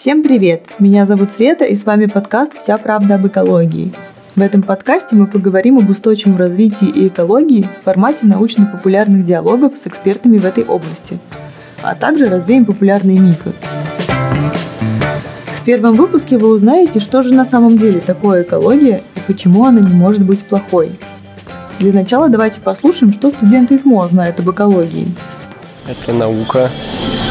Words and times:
Всем 0.00 0.22
привет! 0.22 0.64
Меня 0.78 1.04
зовут 1.04 1.30
Света, 1.30 1.66
и 1.66 1.76
с 1.76 1.84
вами 1.84 2.06
подкаст 2.06 2.56
«Вся 2.56 2.78
правда 2.78 3.16
об 3.16 3.26
экологии». 3.26 3.92
В 4.34 4.40
этом 4.40 4.62
подкасте 4.62 5.14
мы 5.14 5.26
поговорим 5.26 5.76
об 5.76 5.90
устойчивом 5.90 6.38
развитии 6.38 6.88
и 6.88 7.08
экологии 7.08 7.68
в 7.78 7.84
формате 7.84 8.24
научно-популярных 8.24 9.26
диалогов 9.26 9.74
с 9.76 9.86
экспертами 9.86 10.38
в 10.38 10.46
этой 10.46 10.64
области, 10.64 11.18
а 11.82 11.94
также 11.94 12.30
развеем 12.30 12.64
популярные 12.64 13.18
мифы. 13.18 13.52
В 15.60 15.64
первом 15.66 15.96
выпуске 15.96 16.38
вы 16.38 16.48
узнаете, 16.48 16.98
что 16.98 17.20
же 17.20 17.34
на 17.34 17.44
самом 17.44 17.76
деле 17.76 18.00
такое 18.00 18.44
экология 18.44 19.02
и 19.16 19.20
почему 19.26 19.66
она 19.66 19.80
не 19.80 19.92
может 19.92 20.24
быть 20.24 20.40
плохой. 20.40 20.92
Для 21.78 21.92
начала 21.92 22.30
давайте 22.30 22.62
послушаем, 22.62 23.12
что 23.12 23.28
студенты 23.28 23.74
из 23.74 23.84
МО 23.84 24.08
знают 24.08 24.40
об 24.40 24.50
экологии. 24.50 25.08
Это 25.86 26.14
наука 26.14 26.70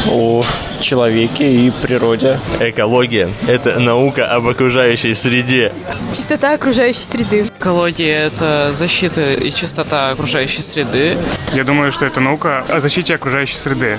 о 0.08 0.40
человеке 0.80 1.50
и 1.50 1.70
природе. 1.70 2.38
Экология– 2.58 3.28
это 3.46 3.78
наука 3.78 4.26
об 4.26 4.48
окружающей 4.48 5.14
среде. 5.14 5.72
Чистота 6.12 6.54
окружающей 6.54 7.00
среды. 7.00 7.46
Экология– 7.58 8.26
это 8.26 8.70
защита 8.72 9.34
и 9.34 9.50
чистота 9.50 10.10
окружающей 10.10 10.62
среды. 10.62 11.16
Я 11.52 11.64
думаю, 11.64 11.92
что 11.92 12.06
это 12.06 12.20
наука 12.20 12.64
о 12.68 12.80
защите 12.80 13.14
окружающей 13.14 13.56
среды. 13.56 13.98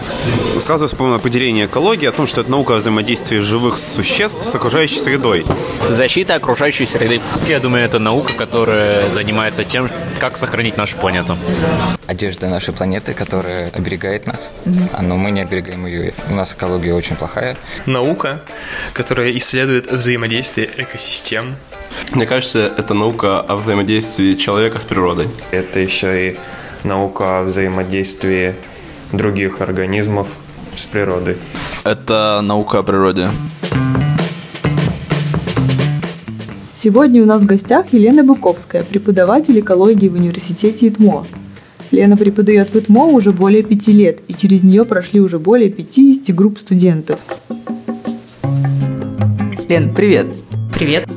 Сразу 0.60 0.88
вспомнил 0.88 1.16
определение 1.16 1.66
экологии 1.66 2.08
о 2.08 2.12
том, 2.12 2.28
что 2.28 2.42
это 2.42 2.50
наука 2.50 2.76
о 2.76 2.78
взаимодействии 2.78 3.38
живых 3.38 3.78
существ 3.78 4.44
с 4.44 4.56
окружающей 4.56 5.00
средой. 5.00 5.46
Защита 5.90 6.36
окружающей 6.36 6.86
среды. 6.86 7.22
Я 7.48 7.60
думаю, 7.60 7.86
это 7.86 8.00
наука, 8.00 8.34
которая 8.34 9.08
занимается 9.10 9.64
тем, 9.64 9.90
как 10.20 10.38
сохранить 10.38 10.78
нашу 10.78 10.98
планету. 10.98 11.38
Одежда 12.08 12.48
нашей 12.48 12.74
планеты, 12.74 13.14
которая 13.14 13.70
оберегает 13.70 14.28
нас, 14.28 14.52
mm-hmm. 14.66 15.02
но 15.02 15.18
мы 15.18 15.32
не 15.32 15.42
оберегаем 15.42 15.86
ее. 15.86 16.14
У 16.30 16.36
нас 16.36 16.54
экология 16.54 16.71
очень 16.76 17.16
плохая. 17.16 17.58
Наука, 17.86 18.42
которая 18.94 19.32
исследует 19.38 19.92
взаимодействие 19.92 20.70
экосистем. 20.78 21.56
Мне 22.14 22.26
кажется, 22.26 22.72
это 22.78 22.94
наука 22.94 23.40
о 23.40 23.56
взаимодействии 23.56 24.36
человека 24.36 24.80
с 24.80 24.86
природой. 24.86 25.28
Это 25.52 25.80
еще 25.80 26.30
и 26.30 26.38
наука 26.84 27.40
о 27.40 27.44
взаимодействии 27.44 28.56
других 29.12 29.62
организмов 29.62 30.28
с 30.76 30.86
природой. 30.86 31.38
Это 31.84 32.42
наука 32.42 32.80
о 32.80 32.84
природе. 32.84 33.30
Сегодня 36.72 37.22
у 37.22 37.26
нас 37.26 37.42
в 37.42 37.46
гостях 37.46 37.94
Елена 37.94 38.24
Быковская, 38.24 38.84
преподаватель 38.84 39.60
экологии 39.60 40.08
в 40.08 40.16
университете 40.16 40.88
ИТМО. 40.88 41.28
Лена 41.92 42.16
преподает 42.16 42.74
в 42.74 42.76
ИТМО 42.76 43.06
уже 43.08 43.32
более 43.32 43.64
пяти 43.64 43.92
лет, 43.92 44.20
и 44.28 44.34
через 44.34 44.64
нее 44.64 44.86
прошли 44.86 45.20
уже 45.20 45.40
более 45.40 45.70
50 45.70 46.34
групп 46.34 46.58
студентов. 46.60 47.20
Лен, 49.68 49.94
привет. 49.94 50.28
Привет. 50.74 51.08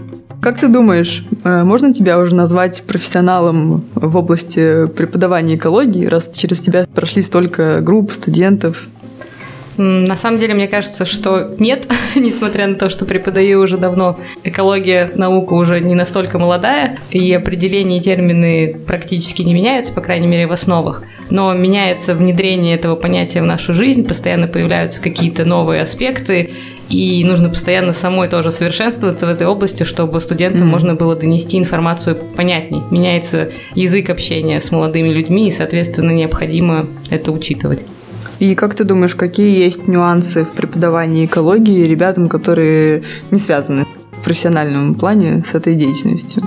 Как 0.40 0.58
ты 0.58 0.68
думаешь, 0.68 1.24
э, 1.44 1.62
можно 1.62 1.92
тебя 1.92 2.18
уже 2.18 2.34
назвать 2.34 2.82
профессионалом 2.82 3.84
в 3.94 4.16
области 4.16 4.86
преподавания 4.88 5.54
экологии, 5.54 6.06
раз 6.06 6.30
через 6.34 6.60
тебя 6.60 6.86
прошли 6.92 7.22
столько 7.22 7.80
групп 7.80 8.12
студентов? 8.12 8.88
На 9.76 10.16
самом 10.16 10.38
деле, 10.38 10.54
мне 10.54 10.68
кажется, 10.68 11.04
что 11.04 11.54
нет, 11.58 11.88
несмотря 12.14 12.66
на 12.66 12.76
то, 12.76 12.90
что 12.90 13.04
преподаю 13.04 13.60
уже 13.60 13.76
давно. 13.76 14.18
Экология, 14.44 15.10
наука 15.14 15.54
уже 15.54 15.80
не 15.80 15.94
настолько 15.94 16.38
молодая, 16.38 16.98
и 17.10 17.32
определения 17.32 17.98
и 17.98 18.02
термины 18.02 18.76
практически 18.86 19.42
не 19.42 19.54
меняются, 19.54 19.92
по 19.92 20.00
крайней 20.00 20.26
мере, 20.26 20.46
в 20.46 20.52
основах. 20.52 21.02
Но 21.30 21.52
меняется 21.54 22.14
внедрение 22.14 22.74
этого 22.74 22.96
понятия 22.96 23.42
в 23.42 23.46
нашу 23.46 23.74
жизнь, 23.74 24.06
постоянно 24.06 24.46
появляются 24.46 25.00
какие-то 25.00 25.44
новые 25.44 25.82
аспекты, 25.82 26.50
и 26.88 27.24
нужно 27.24 27.48
постоянно 27.48 27.92
самой 27.92 28.28
тоже 28.28 28.50
совершенствоваться 28.50 29.26
в 29.26 29.30
этой 29.30 29.46
области, 29.46 29.84
чтобы 29.84 30.20
студентам 30.20 30.64
mm-hmm. 30.64 30.70
можно 30.70 30.94
было 30.94 31.16
донести 31.16 31.58
информацию 31.58 32.16
понятней. 32.36 32.82
Меняется 32.90 33.50
язык 33.74 34.10
общения 34.10 34.60
с 34.60 34.70
молодыми 34.70 35.08
людьми, 35.08 35.48
и, 35.48 35.50
соответственно, 35.50 36.10
необходимо 36.10 36.86
это 37.10 37.32
учитывать. 37.32 37.84
И 38.38 38.54
как 38.54 38.74
ты 38.74 38.84
думаешь, 38.84 39.14
какие 39.14 39.58
есть 39.58 39.86
нюансы 39.88 40.44
в 40.44 40.52
преподавании 40.52 41.26
экологии 41.26 41.84
ребятам, 41.84 42.28
которые 42.28 43.04
не 43.30 43.38
связаны 43.38 43.86
в 44.12 44.24
профессиональном 44.24 44.94
плане 44.94 45.42
с 45.44 45.54
этой 45.54 45.74
деятельностью? 45.74 46.42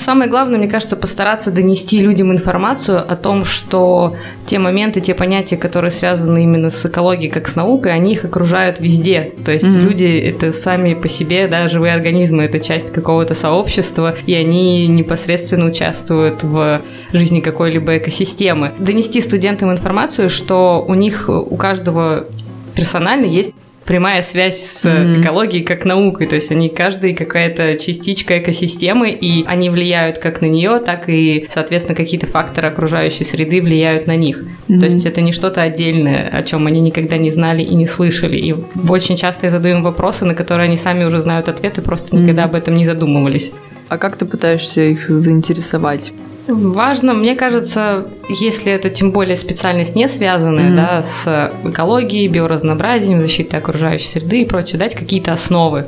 Самое 0.00 0.30
главное, 0.30 0.58
мне 0.58 0.66
кажется, 0.66 0.96
постараться 0.96 1.50
донести 1.50 2.00
людям 2.00 2.32
информацию 2.32 3.00
о 3.06 3.16
том, 3.16 3.44
что 3.44 4.16
те 4.46 4.58
моменты, 4.58 5.02
те 5.02 5.14
понятия, 5.14 5.58
которые 5.58 5.90
связаны 5.90 6.42
именно 6.42 6.70
с 6.70 6.86
экологией, 6.86 7.30
как 7.30 7.46
с 7.46 7.54
наукой, 7.54 7.92
они 7.92 8.14
их 8.14 8.24
окружают 8.24 8.80
везде. 8.80 9.34
То 9.44 9.52
есть 9.52 9.66
mm-hmm. 9.66 9.80
люди 9.80 10.18
это 10.18 10.52
сами 10.52 10.94
по 10.94 11.06
себе, 11.06 11.46
да, 11.48 11.68
живые 11.68 11.92
организмы, 11.92 12.44
это 12.44 12.60
часть 12.60 12.94
какого-то 12.94 13.34
сообщества, 13.34 14.14
и 14.24 14.32
они 14.32 14.88
непосредственно 14.88 15.66
участвуют 15.66 16.44
в 16.44 16.80
жизни 17.12 17.40
какой-либо 17.40 17.98
экосистемы. 17.98 18.72
Донести 18.78 19.20
студентам 19.20 19.70
информацию, 19.70 20.30
что 20.30 20.82
у 20.88 20.94
них, 20.94 21.28
у 21.28 21.56
каждого 21.56 22.26
персонально 22.74 23.26
есть 23.26 23.52
прямая 23.90 24.22
связь 24.22 24.60
с 24.60 24.84
mm-hmm. 24.84 25.20
экологией 25.20 25.64
как 25.64 25.84
наукой, 25.84 26.28
то 26.28 26.36
есть 26.36 26.52
они 26.52 26.68
каждый 26.68 27.12
какая-то 27.12 27.76
частичка 27.76 28.38
экосистемы, 28.38 29.10
и 29.10 29.44
они 29.48 29.68
влияют 29.68 30.18
как 30.18 30.40
на 30.42 30.46
нее, 30.46 30.78
так 30.78 31.08
и, 31.08 31.48
соответственно, 31.48 31.96
какие-то 31.96 32.28
факторы 32.28 32.68
окружающей 32.68 33.24
среды 33.24 33.60
влияют 33.60 34.06
на 34.06 34.14
них. 34.14 34.44
Mm-hmm. 34.44 34.78
То 34.78 34.84
есть 34.84 35.06
это 35.06 35.20
не 35.22 35.32
что-то 35.32 35.62
отдельное, 35.62 36.28
о 36.28 36.44
чем 36.44 36.68
они 36.68 36.78
никогда 36.80 37.16
не 37.16 37.32
знали 37.32 37.64
и 37.64 37.74
не 37.74 37.86
слышали. 37.86 38.36
И 38.36 38.54
очень 38.88 39.16
часто 39.16 39.46
я 39.46 39.50
задаю 39.50 39.78
им 39.78 39.82
вопросы, 39.82 40.24
на 40.24 40.34
которые 40.36 40.66
они 40.66 40.76
сами 40.76 41.02
уже 41.02 41.18
знают 41.18 41.48
ответы, 41.48 41.82
просто 41.82 42.14
никогда 42.14 42.42
mm-hmm. 42.42 42.44
об 42.44 42.54
этом 42.54 42.74
не 42.76 42.84
задумывались. 42.84 43.50
А 43.88 43.98
как 43.98 44.16
ты 44.16 44.24
пытаешься 44.24 44.82
их 44.82 45.08
заинтересовать? 45.08 46.12
Важно, 46.46 47.14
мне 47.14 47.34
кажется, 47.34 48.08
если 48.28 48.72
это 48.72 48.90
тем 48.90 49.12
более 49.12 49.36
специальность 49.36 49.94
не 49.94 50.08
связанная 50.08 50.70
mm-hmm. 50.70 50.76
да, 50.76 51.02
с 51.02 51.52
экологией, 51.64 52.28
биоразнообразием, 52.28 53.20
защитой 53.20 53.56
окружающей 53.56 54.08
среды 54.08 54.42
и 54.42 54.44
прочее, 54.44 54.78
дать 54.78 54.94
какие-то 54.94 55.32
основы. 55.32 55.86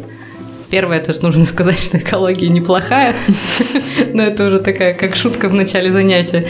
Первое, 0.70 0.98
это 0.98 1.12
же 1.12 1.22
нужно 1.22 1.44
сказать, 1.46 1.78
что 1.78 1.98
экология 1.98 2.48
неплохая, 2.48 3.16
но 4.12 4.22
это 4.22 4.46
уже 4.46 4.60
такая, 4.60 4.94
как 4.94 5.16
шутка 5.16 5.48
в 5.48 5.54
начале 5.54 5.92
занятия. 5.92 6.46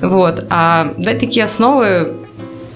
Вот. 0.00 0.46
А 0.50 0.92
дать 0.96 1.20
такие 1.20 1.44
основы, 1.44 2.14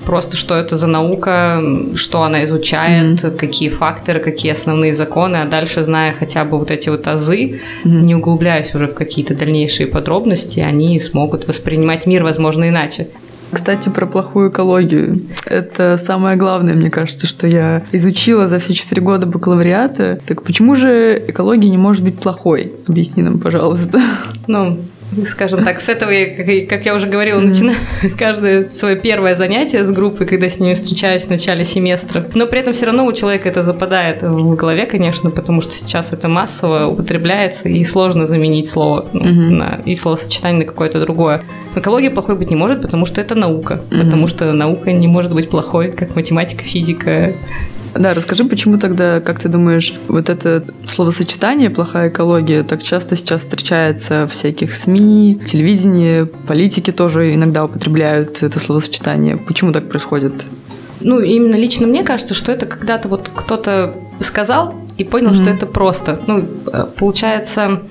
просто 0.06 0.36
что 0.36 0.54
это 0.54 0.76
за 0.76 0.86
наука, 0.86 1.62
что 1.96 2.22
она 2.22 2.44
изучает, 2.44 3.18
mm-hmm. 3.18 3.36
какие 3.36 3.68
факторы, 3.68 4.20
какие 4.20 4.52
основные 4.52 4.94
законы, 4.94 5.36
а 5.36 5.44
дальше, 5.44 5.84
зная 5.84 6.14
хотя 6.14 6.44
бы 6.44 6.58
вот 6.58 6.70
эти 6.70 6.88
вот 6.88 7.06
азы, 7.08 7.60
mm-hmm. 7.84 7.88
не 7.88 8.14
углубляясь 8.14 8.74
уже 8.74 8.86
в 8.86 8.94
какие-то 8.94 9.34
дальнейшие 9.34 9.88
подробности, 9.88 10.60
они 10.60 10.98
смогут 11.00 11.48
воспринимать 11.48 12.06
мир, 12.06 12.22
возможно, 12.22 12.68
иначе. 12.68 13.08
Кстати, 13.52 13.88
про 13.88 14.06
плохую 14.06 14.50
экологию. 14.50 15.22
Это 15.46 15.98
самое 15.98 16.36
главное, 16.36 16.74
мне 16.74 16.90
кажется, 16.90 17.26
что 17.26 17.46
я 17.46 17.82
изучила 17.92 18.48
за 18.48 18.58
все 18.58 18.74
четыре 18.74 19.02
года 19.02 19.26
бакалавриата. 19.26 20.18
Так 20.26 20.42
почему 20.42 20.74
же 20.74 21.22
экология 21.28 21.70
не 21.70 21.78
может 21.78 22.02
быть 22.02 22.18
плохой? 22.18 22.72
Объясни 22.88 23.22
нам, 23.22 23.38
пожалуйста. 23.38 24.00
Ну, 24.46 24.78
скажем 25.26 25.64
так, 25.64 25.80
с 25.80 25.88
этого, 25.88 26.10
я, 26.10 26.66
как 26.66 26.84
я 26.84 26.94
уже 26.94 27.06
говорила, 27.06 27.40
mm-hmm. 27.40 27.48
начинаю 27.48 27.78
каждое 28.18 28.70
свое 28.72 28.96
первое 28.96 29.34
занятие 29.34 29.84
с 29.84 29.90
группой, 29.90 30.26
когда 30.26 30.48
с 30.48 30.58
ними 30.58 30.74
встречаюсь 30.74 31.24
в 31.24 31.30
начале 31.30 31.64
семестра. 31.64 32.26
Но 32.34 32.46
при 32.46 32.60
этом 32.60 32.72
все 32.72 32.86
равно 32.86 33.06
у 33.06 33.12
человека 33.12 33.48
это 33.48 33.62
западает 33.62 34.22
в 34.22 34.54
голове, 34.56 34.86
конечно, 34.86 35.30
потому 35.30 35.62
что 35.62 35.72
сейчас 35.72 36.12
это 36.12 36.28
массово 36.28 36.86
употребляется, 36.86 37.68
и 37.68 37.84
сложно 37.84 38.26
заменить 38.26 38.68
слово 38.68 39.06
ну, 39.12 39.20
mm-hmm. 39.20 39.50
на, 39.50 39.80
и 39.84 39.94
словосочетание 39.94 40.60
на 40.60 40.64
какое-то 40.64 41.00
другое. 41.00 41.42
Экология 41.74 42.10
плохой 42.10 42.36
быть 42.36 42.50
не 42.50 42.56
может, 42.56 42.82
потому 42.82 43.06
что 43.06 43.20
это 43.20 43.34
наука. 43.34 43.80
Mm-hmm. 43.90 44.04
Потому 44.04 44.26
что 44.26 44.52
наука 44.52 44.92
не 44.92 45.06
может 45.06 45.34
быть 45.34 45.50
плохой, 45.50 45.92
как 45.92 46.16
математика, 46.16 46.64
физика, 46.64 47.32
да, 47.98 48.14
расскажи, 48.14 48.44
почему 48.44 48.78
тогда, 48.78 49.20
как 49.20 49.40
ты 49.40 49.48
думаешь, 49.48 49.94
вот 50.08 50.28
это 50.28 50.64
словосочетание 50.86 51.70
«плохая 51.70 52.08
экология» 52.08 52.62
так 52.62 52.82
часто 52.82 53.16
сейчас 53.16 53.42
встречается 53.42 54.26
в 54.26 54.32
всяких 54.32 54.74
СМИ, 54.74 55.40
телевидении, 55.46 56.24
политики 56.46 56.92
тоже 56.92 57.34
иногда 57.34 57.64
употребляют 57.64 58.42
это 58.42 58.58
словосочетание. 58.58 59.36
Почему 59.36 59.72
так 59.72 59.88
происходит? 59.88 60.32
Ну, 61.00 61.20
именно 61.20 61.56
лично 61.56 61.86
мне 61.86 62.02
кажется, 62.02 62.34
что 62.34 62.52
это 62.52 62.66
когда-то 62.66 63.08
вот 63.08 63.30
кто-то 63.34 63.94
сказал 64.20 64.74
и 64.96 65.04
понял, 65.04 65.30
mm-hmm. 65.30 65.42
что 65.42 65.50
это 65.50 65.66
просто. 65.66 66.20
Ну, 66.26 66.44
э, 66.72 66.86
получается, 66.96 67.82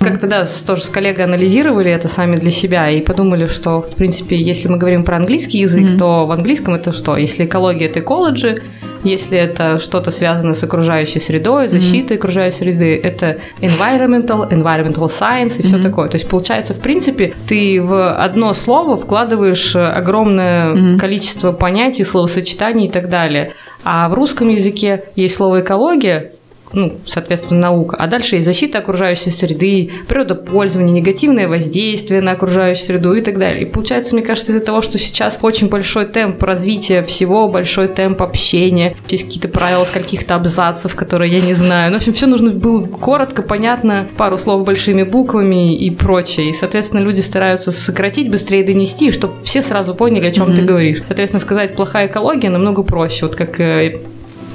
как-то, 0.00 0.26
да, 0.26 0.46
тоже 0.66 0.84
с 0.84 0.88
коллегой 0.88 1.24
анализировали 1.24 1.90
это 1.90 2.08
сами 2.08 2.36
для 2.36 2.50
себя 2.50 2.90
и 2.90 3.00
подумали, 3.00 3.46
что, 3.46 3.82
в 3.82 3.94
принципе, 3.94 4.36
если 4.36 4.68
мы 4.68 4.76
говорим 4.76 5.04
про 5.04 5.16
английский 5.16 5.58
язык, 5.58 5.84
mm-hmm. 5.84 5.98
то 5.98 6.26
в 6.26 6.32
английском 6.32 6.74
это 6.74 6.92
что? 6.92 7.16
Если 7.16 7.44
экология– 7.44 7.86
это 7.86 8.00
экологи, 8.00 8.62
если 9.08 9.38
это 9.38 9.78
что-то 9.78 10.10
связано 10.10 10.54
с 10.54 10.62
окружающей 10.62 11.20
средой, 11.20 11.68
защитой 11.68 12.12
mm-hmm. 12.12 12.18
окружающей 12.18 12.56
среды, 12.58 13.00
это 13.02 13.38
environmental, 13.60 14.50
environmental 14.50 15.08
science 15.08 15.58
и 15.58 15.62
все 15.62 15.76
mm-hmm. 15.76 15.82
такое. 15.82 16.08
То 16.08 16.16
есть, 16.16 16.28
получается, 16.28 16.74
в 16.74 16.80
принципе, 16.80 17.34
ты 17.46 17.80
в 17.82 18.14
одно 18.14 18.54
слово 18.54 18.96
вкладываешь 18.96 19.74
огромное 19.74 20.72
mm-hmm. 20.72 20.98
количество 20.98 21.52
понятий, 21.52 22.04
словосочетаний 22.04 22.86
и 22.86 22.90
так 22.90 23.08
далее. 23.08 23.52
А 23.84 24.08
в 24.08 24.14
русском 24.14 24.48
языке 24.48 25.04
есть 25.16 25.36
слово 25.36 25.60
экология, 25.60 26.30
ну, 26.72 26.96
соответственно, 27.06 27.60
наука. 27.60 27.96
А 27.96 28.06
дальше 28.06 28.36
и 28.36 28.40
защита 28.40 28.78
окружающей 28.78 29.30
среды, 29.30 29.90
природопользование, 30.06 30.94
негативное 30.94 31.48
воздействие 31.48 32.20
на 32.20 32.32
окружающую 32.32 32.86
среду 32.86 33.14
и 33.14 33.20
так 33.20 33.38
далее. 33.38 33.62
И 33.62 33.64
получается, 33.64 34.14
мне 34.14 34.24
кажется, 34.24 34.52
из-за 34.52 34.64
того, 34.64 34.82
что 34.82 34.98
сейчас 34.98 35.38
очень 35.42 35.68
большой 35.68 36.06
темп 36.06 36.42
развития 36.42 37.02
всего, 37.02 37.48
большой 37.48 37.88
темп 37.88 38.22
общения, 38.22 38.94
есть 39.08 39.24
какие-то 39.24 39.48
правила 39.48 39.84
с 39.84 39.90
каких-то 39.90 40.34
абзацев, 40.34 40.94
которые 40.94 41.32
я 41.32 41.40
не 41.40 41.54
знаю. 41.54 41.90
Ну, 41.90 41.98
в 41.98 42.00
общем, 42.00 42.12
все 42.12 42.26
нужно 42.26 42.50
было 42.50 42.84
коротко, 42.86 43.42
понятно, 43.42 44.06
пару 44.16 44.38
слов 44.38 44.64
большими 44.64 45.02
буквами 45.02 45.76
и 45.76 45.90
прочее. 45.90 46.50
И, 46.50 46.52
соответственно, 46.52 47.00
люди 47.00 47.20
стараются 47.20 47.72
сократить, 47.72 48.30
быстрее 48.30 48.64
донести, 48.64 49.10
чтобы 49.10 49.34
все 49.44 49.62
сразу 49.62 49.94
поняли, 49.94 50.26
о 50.26 50.32
чем 50.32 50.48
mm-hmm. 50.48 50.56
ты 50.56 50.62
говоришь. 50.62 51.02
Соответственно, 51.06 51.40
сказать 51.40 51.74
плохая 51.74 52.06
экология 52.06 52.50
намного 52.50 52.82
проще. 52.82 53.26
Вот 53.26 53.36
как 53.36 53.60
э, 53.60 53.98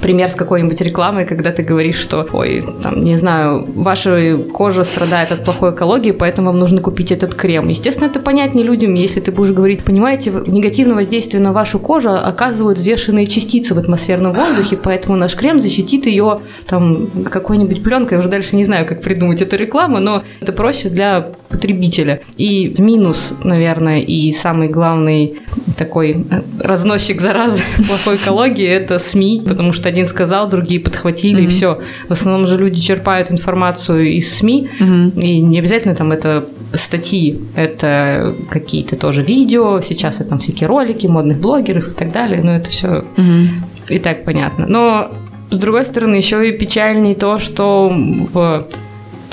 пример 0.03 0.29
с 0.29 0.35
какой-нибудь 0.35 0.81
рекламой, 0.81 1.25
когда 1.25 1.51
ты 1.51 1.63
говоришь, 1.63 1.95
что, 1.95 2.27
ой, 2.33 2.63
там, 2.83 3.03
не 3.03 3.15
знаю, 3.15 3.65
ваша 3.73 4.37
кожа 4.53 4.83
страдает 4.83 5.31
от 5.31 5.45
плохой 5.45 5.71
экологии, 5.71 6.11
поэтому 6.11 6.47
вам 6.49 6.59
нужно 6.59 6.81
купить 6.81 7.11
этот 7.11 7.33
крем. 7.33 7.69
Естественно, 7.69 8.09
это 8.09 8.19
понятнее 8.19 8.65
людям, 8.65 8.93
если 8.93 9.21
ты 9.21 9.31
будешь 9.31 9.53
говорить, 9.53 9.83
понимаете, 9.83 10.31
негативное 10.45 10.95
воздействие 10.95 11.41
на 11.41 11.53
вашу 11.53 11.79
кожу 11.79 12.09
оказывают 12.11 12.77
взвешенные 12.77 13.27
частицы 13.27 13.73
в 13.73 13.77
атмосферном 13.77 14.33
воздухе, 14.33 14.77
поэтому 14.77 15.15
наш 15.15 15.35
крем 15.35 15.61
защитит 15.61 16.05
ее 16.05 16.41
там 16.67 17.07
какой-нибудь 17.31 17.81
пленкой. 17.81 18.17
Я 18.17 18.19
уже 18.19 18.29
дальше 18.29 18.57
не 18.57 18.65
знаю, 18.65 18.85
как 18.85 19.01
придумать 19.01 19.41
эту 19.41 19.55
рекламу, 19.55 19.99
но 19.99 20.23
это 20.41 20.51
проще 20.51 20.89
для 20.89 21.29
потребителя. 21.47 22.19
И 22.35 22.75
минус, 22.77 23.33
наверное, 23.43 24.01
и 24.01 24.31
самый 24.33 24.67
главный 24.67 25.39
такой 25.77 26.11
э, 26.11 26.41
разносчик 26.59 27.21
заразы 27.21 27.61
плохой 27.87 28.17
экологии– 28.17 28.67
это 28.67 28.99
СМИ, 28.99 29.43
потому 29.45 29.71
что 29.71 29.92
один 29.93 30.07
сказал, 30.07 30.49
другие 30.49 30.79
подхватили, 30.79 31.43
mm-hmm. 31.43 31.45
и 31.45 31.49
все. 31.49 31.81
В 32.09 32.11
основном 32.11 32.45
же 32.45 32.57
люди 32.57 32.79
черпают 32.79 33.31
информацию 33.31 34.09
из 34.09 34.33
СМИ, 34.35 34.69
mm-hmm. 34.79 35.21
и 35.21 35.39
не 35.39 35.59
обязательно 35.59 35.95
там 35.95 36.11
это 36.11 36.45
статьи, 36.73 37.39
это 37.55 38.33
какие-то 38.49 38.95
тоже 38.95 39.21
видео, 39.21 39.79
сейчас 39.81 40.19
это 40.19 40.29
там 40.29 40.39
всякие 40.39 40.67
ролики 40.67 41.07
модных 41.07 41.37
блогеров 41.39 41.89
и 41.89 41.91
так 41.91 42.11
далее, 42.11 42.41
но 42.43 42.55
это 42.55 42.69
все 42.69 43.05
mm-hmm. 43.15 43.47
и 43.89 43.99
так 43.99 44.25
понятно. 44.25 44.65
Но 44.67 45.11
с 45.51 45.57
другой 45.57 45.85
стороны, 45.85 46.15
еще 46.15 46.49
и 46.49 46.57
печальнее 46.57 47.15
то, 47.15 47.37
что 47.37 47.89
в 47.89 48.67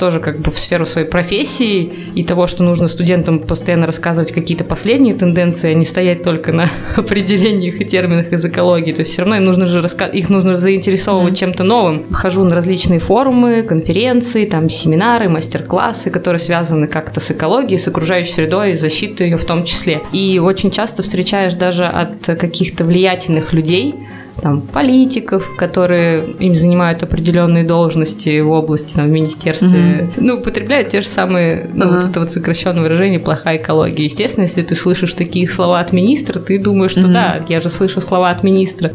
тоже 0.01 0.19
как 0.19 0.39
бы 0.39 0.49
в 0.49 0.57
сферу 0.57 0.87
своей 0.87 1.07
профессии 1.07 1.93
и 2.15 2.23
того, 2.23 2.47
что 2.47 2.63
нужно 2.63 2.87
студентам 2.87 3.37
постоянно 3.37 3.85
рассказывать 3.85 4.31
какие-то 4.31 4.63
последние 4.63 5.13
тенденции, 5.13 5.69
а 5.69 5.75
не 5.75 5.85
стоять 5.85 6.23
только 6.23 6.51
на 6.51 6.71
определениях 6.95 7.79
и 7.79 7.85
терминах 7.85 8.31
из 8.31 8.43
экологии. 8.43 8.93
То 8.93 9.01
есть 9.01 9.11
все 9.11 9.21
равно 9.21 9.35
им 9.35 9.45
нужно 9.45 9.67
же 9.67 9.79
раска... 9.79 10.07
их 10.07 10.31
нужно 10.31 10.55
заинтересовывать 10.55 11.35
mm-hmm. 11.35 11.37
чем-то 11.37 11.63
новым. 11.63 12.11
Хожу 12.11 12.43
на 12.43 12.55
различные 12.55 12.99
форумы, 12.99 13.61
конференции, 13.61 14.45
там 14.45 14.71
семинары, 14.71 15.29
мастер-классы, 15.29 16.09
которые 16.09 16.39
связаны 16.39 16.87
как-то 16.87 17.19
с 17.19 17.29
экологией, 17.29 17.77
с 17.77 17.87
окружающей 17.87 18.31
средой, 18.31 18.77
защитой 18.77 19.27
ее 19.29 19.37
в 19.37 19.45
том 19.45 19.65
числе. 19.65 20.01
И 20.11 20.39
очень 20.39 20.71
часто 20.71 21.03
встречаешь 21.03 21.53
даже 21.53 21.85
от 21.85 22.25
каких-то 22.25 22.85
влиятельных 22.85 23.53
людей, 23.53 23.93
там, 24.41 24.61
политиков, 24.61 25.49
которые 25.57 26.23
им 26.39 26.55
занимают 26.55 27.03
определенные 27.03 27.63
должности 27.63 28.39
в 28.39 28.51
области, 28.51 28.93
там, 28.93 29.07
в 29.07 29.11
министерстве, 29.11 29.69
mm-hmm. 29.69 30.13
ну, 30.17 30.35
употребляют 30.35 30.89
те 30.89 31.01
же 31.01 31.07
самые, 31.07 31.69
ну, 31.73 31.85
uh-huh. 31.85 32.01
вот 32.01 32.09
это 32.09 32.19
вот 32.19 32.31
сокращенное 32.31 32.81
выражение 32.81 33.19
«плохая 33.19 33.57
экология». 33.57 34.05
Естественно, 34.05 34.43
если 34.43 34.61
ты 34.61 34.75
слышишь 34.75 35.13
такие 35.13 35.47
слова 35.47 35.79
от 35.79 35.93
министра, 35.93 36.39
ты 36.39 36.57
думаешь, 36.59 36.91
что 36.91 37.01
mm-hmm. 37.01 37.13
да, 37.13 37.45
я 37.47 37.61
же 37.61 37.69
слышу 37.69 38.01
слова 38.01 38.29
от 38.29 38.43
министра. 38.43 38.91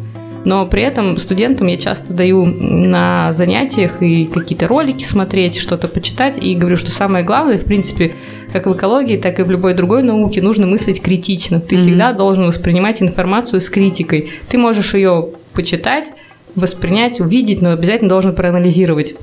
Но 0.47 0.65
при 0.65 0.81
этом 0.83 1.17
студентам 1.17 1.67
я 1.67 1.77
часто 1.77 2.13
даю 2.13 2.45
на 2.45 3.33
занятиях 3.33 4.01
и 4.01 4.27
какие-то 4.27 4.69
ролики 4.69 5.03
смотреть, 5.03 5.59
что-то 5.59 5.89
почитать, 5.89 6.39
и 6.41 6.55
говорю, 6.55 6.77
что 6.77 6.93
самое 6.93 7.25
главное, 7.25 7.59
в 7.59 7.65
принципе, 7.65 8.15
как 8.53 8.67
в 8.67 8.73
экологии, 8.73 9.17
так 9.17 9.41
и 9.41 9.43
в 9.43 9.51
любой 9.51 9.75
другой 9.75 10.05
науке, 10.05 10.41
нужно 10.41 10.69
мыслить 10.69 11.03
критично. 11.03 11.59
Ты 11.59 11.75
mm-hmm. 11.75 11.79
всегда 11.79 12.13
должен 12.13 12.47
воспринимать 12.47 13.03
информацию 13.03 13.61
с 13.61 13.69
критикой. 13.69 14.31
Ты 14.49 14.57
можешь 14.57 14.95
ее 14.95 15.31
почитать, 15.53 16.13
воспринять, 16.55 17.19
увидеть, 17.19 17.61
но 17.61 17.73
обязательно 17.73 18.09
должен 18.09 18.33
проанализировать 18.33 19.17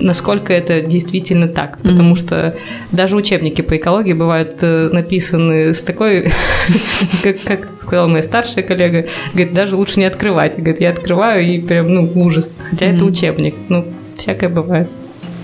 насколько 0.00 0.52
это 0.52 0.80
действительно 0.80 1.48
так. 1.48 1.78
Mm-hmm. 1.78 1.90
Потому 1.90 2.16
что 2.16 2.56
даже 2.92 3.16
учебники 3.16 3.62
по 3.62 3.76
экологии 3.76 4.12
бывают 4.12 4.58
э, 4.60 4.90
написаны 4.92 5.72
с 5.72 5.82
такой, 5.82 6.32
как, 7.22 7.40
как 7.42 7.68
сказала 7.82 8.08
моя 8.08 8.22
старшая 8.22 8.64
коллега, 8.64 9.06
говорит, 9.32 9.54
даже 9.54 9.76
лучше 9.76 10.00
не 10.00 10.06
открывать. 10.06 10.56
Говорит, 10.56 10.80
я 10.80 10.90
открываю 10.90 11.44
и 11.44 11.60
прям, 11.60 11.88
ну, 11.92 12.10
ужас. 12.14 12.50
Хотя 12.70 12.86
mm-hmm. 12.86 12.96
это 12.96 13.04
учебник. 13.04 13.54
Ну, 13.68 13.86
всякое 14.16 14.48
бывает. 14.48 14.88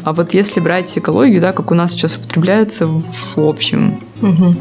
А 0.02 0.12
вот 0.12 0.32
если 0.32 0.61
брать 0.61 0.97
экологию, 0.97 1.41
да, 1.41 1.52
как 1.52 1.70
у 1.70 1.75
нас 1.75 1.93
сейчас 1.93 2.17
употребляется 2.17 2.87
в 2.87 3.38
общем, 3.38 4.00
угу. 4.23 4.55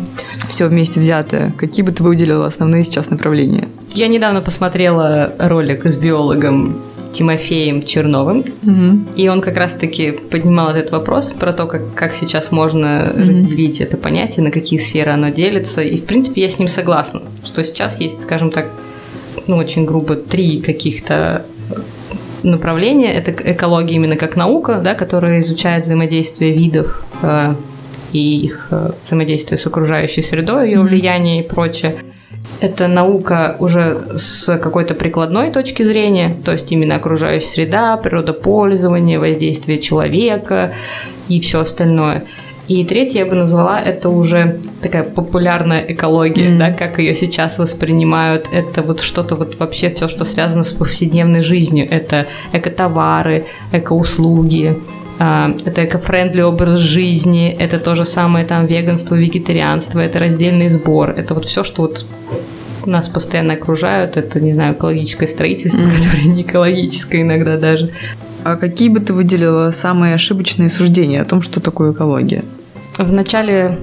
все 0.49 0.67
вместе 0.67 0.99
взятое, 0.99 1.53
какие 1.57 1.85
бы 1.85 1.91
ты 1.91 2.03
выделила 2.03 2.45
основные 2.45 2.83
сейчас 2.83 3.09
направления? 3.09 3.69
Я 3.93 4.07
недавно 4.07 4.41
посмотрела 4.41 5.33
ролик 5.39 5.85
с 5.85 5.97
биологом 5.97 6.81
Тимофеем 7.13 7.83
Черновым, 7.83 8.39
угу. 8.39 8.99
и 9.15 9.27
он 9.27 9.41
как 9.41 9.57
раз-таки 9.57 10.11
поднимал 10.11 10.69
этот 10.69 10.91
вопрос 10.91 11.31
про 11.31 11.53
то, 11.53 11.65
как, 11.65 11.93
как 11.93 12.13
сейчас 12.13 12.51
можно 12.51 13.09
угу. 13.11 13.21
разделить 13.21 13.81
это 13.81 13.97
понятие, 13.97 14.43
на 14.43 14.51
какие 14.51 14.79
сферы 14.79 15.11
оно 15.11 15.29
делится, 15.29 15.81
и 15.81 15.97
в 15.97 16.05
принципе 16.05 16.41
я 16.41 16.49
с 16.49 16.59
ним 16.59 16.67
согласна, 16.67 17.21
что 17.45 17.63
сейчас 17.63 17.99
есть, 17.99 18.21
скажем 18.21 18.51
так, 18.51 18.67
ну 19.47 19.57
очень 19.57 19.85
грубо 19.85 20.15
три 20.15 20.61
каких-то 20.61 21.45
направление. 22.43 23.13
Это 23.13 23.33
экология 23.51 23.95
именно 23.95 24.15
как 24.15 24.35
наука, 24.35 24.79
да, 24.83 24.93
которая 24.93 25.41
изучает 25.41 25.83
взаимодействие 25.83 26.53
видов 26.53 27.05
э, 27.21 27.53
и 28.11 28.41
их 28.41 28.67
э, 28.71 28.91
взаимодействие 29.05 29.57
с 29.57 29.67
окружающей 29.67 30.21
средой, 30.21 30.69
ее 30.69 30.81
влияние 30.81 31.41
и 31.41 31.47
прочее. 31.47 31.95
Это 32.61 32.87
наука 32.87 33.55
уже 33.59 34.01
с 34.17 34.57
какой-то 34.57 34.93
прикладной 34.93 35.51
точки 35.51 35.83
зрения, 35.83 36.35
то 36.43 36.51
есть 36.51 36.71
именно 36.71 36.95
окружающая 36.95 37.47
среда, 37.47 37.97
природопользование, 37.97 39.19
воздействие 39.19 39.79
человека 39.79 40.73
и 41.27 41.39
все 41.39 41.61
остальное. 41.61 42.23
И 42.69 42.85
третье 42.85 43.19
я 43.19 43.25
бы 43.25 43.33
назвала 43.33 43.81
это 43.81 44.09
уже 44.09 44.59
такая 44.83 45.03
популярная 45.03 45.83
экология, 45.87 46.49
mm. 46.49 46.57
да, 46.57 46.71
как 46.71 46.99
ее 46.99 47.15
сейчас 47.15 47.57
воспринимают. 47.57 48.47
Это 48.51 48.83
вот 48.83 49.01
что-то 49.01 49.35
вот 49.35 49.59
вообще 49.59 49.89
все, 49.89 50.07
что 50.07 50.23
связано 50.23 50.63
с 50.63 50.69
повседневной 50.69 51.41
жизнью. 51.41 51.87
Это 51.89 52.27
экотовары, 52.53 53.45
экоуслуги, 53.71 54.77
это 55.19 55.85
эко-френдли 55.85 56.41
образ 56.41 56.79
жизни, 56.79 57.49
это 57.59 57.77
то 57.77 57.93
же 57.93 58.05
самое 58.05 58.45
там 58.45 58.65
веганство, 58.65 59.15
вегетарианство, 59.15 59.99
это 59.99 60.19
раздельный 60.19 60.69
сбор, 60.69 61.09
это 61.09 61.33
вот 61.33 61.45
все, 61.45 61.63
что 61.63 61.81
вот 61.81 62.05
нас 62.85 63.09
постоянно 63.09 63.53
окружают, 63.53 64.15
это, 64.15 64.39
не 64.39 64.53
знаю, 64.53 64.75
экологическое 64.75 65.27
строительство, 65.27 65.79
mm. 65.79 65.97
которое 65.97 66.23
не 66.23 66.41
экологическое 66.43 67.21
иногда 67.21 67.57
даже. 67.57 67.91
А 68.43 68.55
какие 68.55 68.87
бы 68.87 69.01
ты 69.01 69.13
выделила 69.13 69.71
самые 69.71 70.15
ошибочные 70.15 70.69
суждения 70.69 71.21
о 71.21 71.25
том, 71.25 71.41
что 71.41 71.59
такое 71.59 71.91
экология? 71.91 72.43
В 72.97 73.11
начале 73.11 73.79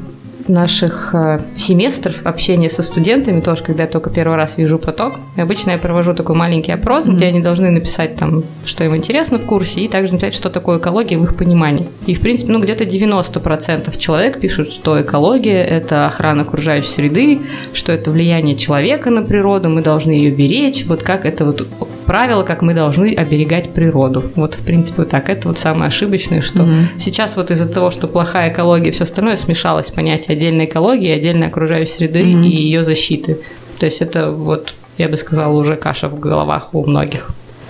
наших 0.49 1.15
э, 1.15 1.41
семестров 1.57 2.17
общения 2.25 2.71
со 2.71 2.83
студентами, 2.83 3.41
тоже 3.41 3.63
когда 3.63 3.85
я 3.85 3.89
только 3.89 4.11
первый 4.11 4.37
раз 4.37 4.57
вижу 4.57 4.79
поток, 4.79 5.15
обычно 5.37 5.73
я 5.73 5.79
провожу 5.79 6.15
такой 6.15 6.35
маленький 6.35 6.73
опрос, 6.73 7.07
mm-hmm. 7.07 7.15
где 7.15 7.27
они 7.27 7.41
должны 7.41 7.71
написать 7.71 8.17
там, 8.17 8.43
что 8.65 8.85
им 8.85 8.97
интересно 8.97 9.39
в 9.39 9.47
курсе, 9.47 9.81
и 9.81 9.89
также 9.89 10.13
написать, 10.15 10.35
что 10.35 10.51
такое 10.51 10.79
экология 10.79 11.19
в 11.19 11.25
их 11.25 11.37
понимании. 11.37 11.87
И, 12.07 12.15
в 12.15 12.21
принципе, 12.21 12.53
ну, 12.53 12.61
где-то 12.61 12.85
90% 12.85 13.97
человек 13.99 14.41
пишут, 14.41 14.71
что 14.71 15.01
экология– 15.01 15.63
это 15.65 16.07
охрана 16.07 16.43
окружающей 16.43 16.89
среды, 16.89 17.41
что 17.73 17.93
это 17.93 18.11
влияние 18.11 18.57
человека 18.57 19.11
на 19.11 19.23
природу, 19.23 19.69
мы 19.69 19.83
должны 19.83 20.13
ее 20.13 20.31
беречь, 20.31 20.87
вот 20.87 21.03
как 21.03 21.25
это 21.25 21.45
вот 21.45 21.67
правило, 22.07 22.43
как 22.43 22.63
мы 22.63 22.75
должны 22.75 23.15
оберегать 23.15 23.73
природу. 23.73 24.25
Вот, 24.35 24.55
в 24.55 24.65
принципе, 24.65 25.03
вот 25.03 25.11
так. 25.11 25.29
Это 25.29 25.49
вот 25.49 25.59
самое 25.59 25.89
ошибочное, 25.89 26.41
что 26.41 26.63
mm-hmm. 26.63 26.85
сейчас 26.99 27.37
вот 27.37 27.51
из-за 27.51 27.69
того, 27.69 27.91
что 27.91 28.09
плохая 28.09 28.53
экология 28.53 28.89
и 28.89 28.93
все 28.93 29.05
остальное, 29.05 29.37
смешалось 29.37 29.91
понятие 29.91 30.37
отдельной 30.37 30.65
экологии, 30.65 31.11
отдельной 31.11 31.49
окружающей 31.49 31.93
среды 31.93 32.21
mm-hmm. 32.21 32.47
и 32.47 32.57
ее 32.57 32.85
защиты. 32.85 33.39
То 33.79 33.87
есть 33.87 34.01
это 34.01 34.31
вот, 34.31 34.75
я 34.97 35.09
бы 35.09 35.17
сказала, 35.17 35.53
уже 35.53 35.77
каша 35.77 36.09
в 36.09 36.19
головах 36.19 36.75
у 36.75 36.85
многих. 36.87 37.29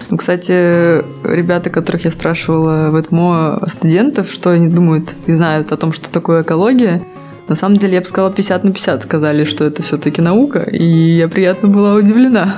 Ну, 0.09 0.19
кстати, 0.19 1.03
ребята, 1.27 1.69
которых 1.71 2.05
я 2.05 2.11
спрашивала 2.13 2.91
в 2.91 3.01
ЭТМО, 3.01 3.65
студентов, 3.67 4.31
что 4.31 4.51
они 4.51 4.69
думают 4.69 5.15
и 5.27 5.33
знают 5.33 5.73
о 5.73 5.77
том, 5.77 5.93
что 5.93 6.11
такое 6.11 6.43
экология, 6.43 7.03
на 7.49 7.55
самом 7.55 7.79
деле, 7.79 7.95
я 7.95 8.01
бы 8.01 8.07
сказала, 8.07 8.33
50 8.33 8.65
на 8.65 8.73
50 8.73 9.03
сказали, 9.03 9.45
что 9.45 9.65
это 9.65 9.83
все-таки 9.83 10.21
наука, 10.21 10.61
и 10.61 10.85
я 10.85 11.29
приятно 11.29 11.69
была 11.69 11.95
удивлена. 11.95 12.55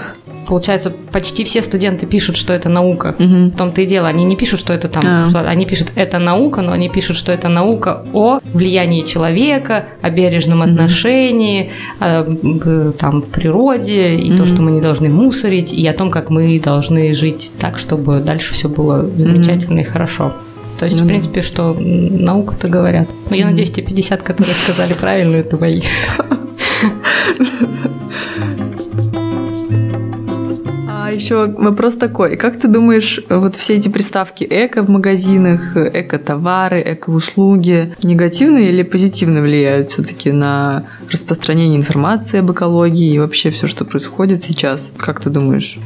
Получается, 0.49 0.93
почти 1.13 1.45
все 1.45 1.63
студенты 1.63 2.07
пишут, 2.07 2.37
что 2.37 2.53
это 2.55 2.69
наука. 2.69 3.15
В 3.19 3.51
том-то 3.57 3.83
и 3.83 3.87
дело. 3.87 4.09
Они 4.09 4.25
не 4.25 4.35
пишут, 4.37 4.59
что 4.61 4.73
это 4.73 4.89
там, 4.89 5.03
А. 5.07 5.27
что 5.29 5.41
они 5.43 5.67
пишут, 5.67 5.93
это 5.95 6.19
наука, 6.19 6.63
но 6.63 6.73
они 6.73 6.89
пишут, 6.89 7.17
что 7.17 7.31
это 7.33 7.49
наука 7.49 8.05
о 8.13 8.39
влиянии 8.53 9.03
человека, 9.03 9.85
о 10.01 10.11
бережном 10.11 10.63
отношении, 10.63 11.71
о 12.01 12.25
м, 12.25 12.93
там, 12.99 13.23
природе, 13.23 14.17
и 14.17 14.29
то, 14.31 14.43
Мгм. 14.45 14.47
что 14.47 14.63
мы 14.63 14.71
не 14.73 14.81
должны 14.81 15.09
мусорить, 15.11 15.73
и 15.73 15.87
о 15.87 15.93
том, 15.93 16.11
как 16.11 16.31
мы 16.31 16.59
должны 16.61 17.15
жить 17.15 17.53
так, 17.61 17.79
чтобы 17.79 18.21
дальше 18.21 18.55
все 18.55 18.69
было 18.69 19.03
замечательно 19.07 19.81
и 19.81 19.85
хорошо. 19.85 20.33
То 20.79 20.85
есть, 20.87 20.97
Ну 20.99 21.05
в 21.05 21.07
принципе, 21.09 21.43
что 21.43 21.75
наука-то 21.79 22.69
говорят. 22.69 23.09
Но 23.31 23.37
я 23.37 23.43
Мгм. 23.45 23.51
надеюсь, 23.53 23.73
те 23.73 23.83
50, 23.83 24.23
которые 24.23 24.55
сказали 24.55 24.93
правильно, 24.95 25.37
это 25.37 25.57
мои. 25.57 25.83
А 31.09 31.11
еще 31.11 31.47
вопрос 31.47 31.95
такой. 31.95 32.37
Как 32.37 32.61
ты 32.61 32.69
думаешь, 32.69 33.21
вот 33.31 33.57
все 33.57 33.77
эти 33.77 33.89
приставки 33.89 34.47
эко 34.49 34.85
в 34.85 34.91
магазинах, 34.91 35.75
эко-товары, 35.75 36.83
эко-услуги 36.85 37.95
негативно 38.03 38.59
или 38.59 38.83
позитивно 38.83 39.41
влияют 39.41 39.91
все-таки 39.91 40.33
на 40.33 40.85
распространение 41.11 41.79
информации 41.79 42.41
об 42.41 42.53
экологии 42.53 43.15
и 43.15 43.19
вообще 43.19 43.51
все, 43.51 43.67
что 43.69 43.87
происходит 43.87 44.43
сейчас? 44.43 44.93
Как 44.99 45.19
ты 45.21 45.31
думаешь? 45.31 45.79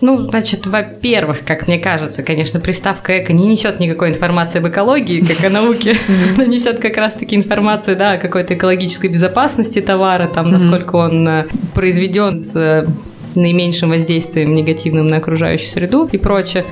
Ну, 0.00 0.30
значит, 0.30 0.68
во-первых, 0.68 1.44
как 1.44 1.66
мне 1.66 1.80
кажется, 1.80 2.22
конечно, 2.22 2.60
приставка 2.60 3.18
эко 3.18 3.32
не 3.32 3.48
несет 3.48 3.80
никакой 3.80 4.10
информации 4.10 4.60
об 4.60 4.68
экологии, 4.68 5.20
как 5.20 5.44
о 5.44 5.50
науке. 5.50 5.96
Она 6.36 6.46
несет 6.46 6.78
как 6.78 6.96
раз-таки 6.96 7.34
информацию, 7.34 7.96
да, 7.96 8.12
о 8.12 8.18
какой-то 8.18 8.54
экологической 8.54 9.08
безопасности 9.08 9.80
товара, 9.80 10.28
там, 10.28 10.52
насколько 10.52 10.94
он 10.94 11.28
э, 11.28 11.46
произведен 11.74 12.44
с 12.44 12.86
наименьшим 13.34 13.90
воздействием 13.90 14.54
негативным 14.54 15.08
на 15.08 15.18
окружающую 15.18 15.68
среду 15.68 16.08
и 16.10 16.18
прочее. 16.18 16.64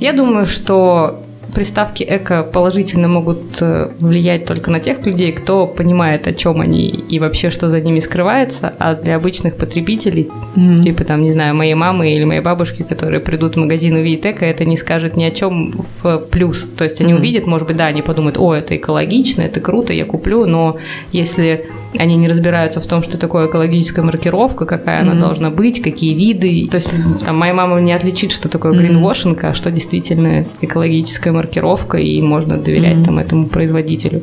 Я 0.00 0.12
думаю, 0.12 0.46
что 0.46 1.22
приставки 1.54 2.04
эко 2.06 2.42
положительно 2.42 3.08
могут 3.08 3.62
э, 3.62 3.88
влиять 3.98 4.44
только 4.44 4.70
на 4.70 4.78
тех 4.78 5.06
людей, 5.06 5.32
кто 5.32 5.66
понимает, 5.66 6.26
о 6.28 6.34
чем 6.34 6.60
они 6.60 6.86
и 6.88 7.18
вообще, 7.18 7.48
что 7.50 7.68
за 7.68 7.80
ними 7.80 7.98
скрывается, 8.00 8.74
а 8.78 8.94
для 8.94 9.16
обычных 9.16 9.56
потребителей 9.56 10.28
Мгм. 10.54 10.82
типа 10.82 11.04
там, 11.04 11.22
не 11.22 11.32
знаю, 11.32 11.54
моей 11.54 11.72
мамы 11.72 12.12
или 12.12 12.24
моей 12.24 12.42
бабушки, 12.42 12.82
которые 12.82 13.20
придут 13.20 13.54
в 13.54 13.58
магазин 13.58 13.96
и 13.96 14.00
увидят 14.00 14.26
эко, 14.26 14.44
это 14.44 14.66
не 14.66 14.76
скажет 14.76 15.16
ни 15.16 15.24
о 15.24 15.30
чем 15.30 15.86
в 16.02 16.18
плюс. 16.30 16.68
То 16.76 16.84
есть 16.84 17.00
они 17.00 17.14
Мгм. 17.14 17.22
увидят, 17.22 17.46
может 17.46 17.66
быть, 17.66 17.76
да, 17.78 17.86
они 17.86 18.02
подумают, 18.02 18.36
о, 18.36 18.52
это 18.54 18.76
экологично, 18.76 19.40
это 19.40 19.60
круто, 19.60 19.94
я 19.94 20.04
куплю, 20.04 20.44
но 20.44 20.76
если 21.12 21.66
они 21.98 22.16
не 22.16 22.28
разбираются 22.28 22.80
в 22.80 22.86
том, 22.86 23.02
что 23.02 23.18
такое 23.18 23.46
экологическая 23.46 24.02
маркировка, 24.02 24.66
какая 24.66 25.00
она 25.00 25.12
Мгм. 25.12 25.20
должна 25.20 25.50
быть, 25.50 25.82
какие 25.82 26.14
виды. 26.14 26.68
То 26.70 26.76
есть 26.76 26.94
там 27.24 27.38
моя 27.38 27.54
мама 27.54 27.80
не 27.80 27.92
отличит, 27.92 28.32
что 28.32 28.48
такое 28.48 28.72
гринвошинг, 28.72 29.42
а 29.44 29.54
что 29.54 29.70
действительно 29.70 30.44
экологическая 30.60 31.32
маркировка, 31.32 31.98
и 31.98 32.20
можно 32.22 32.56
доверять 32.58 32.96
Мгм. 32.96 33.04
там 33.04 33.18
этому 33.18 33.46
производителю. 33.46 34.22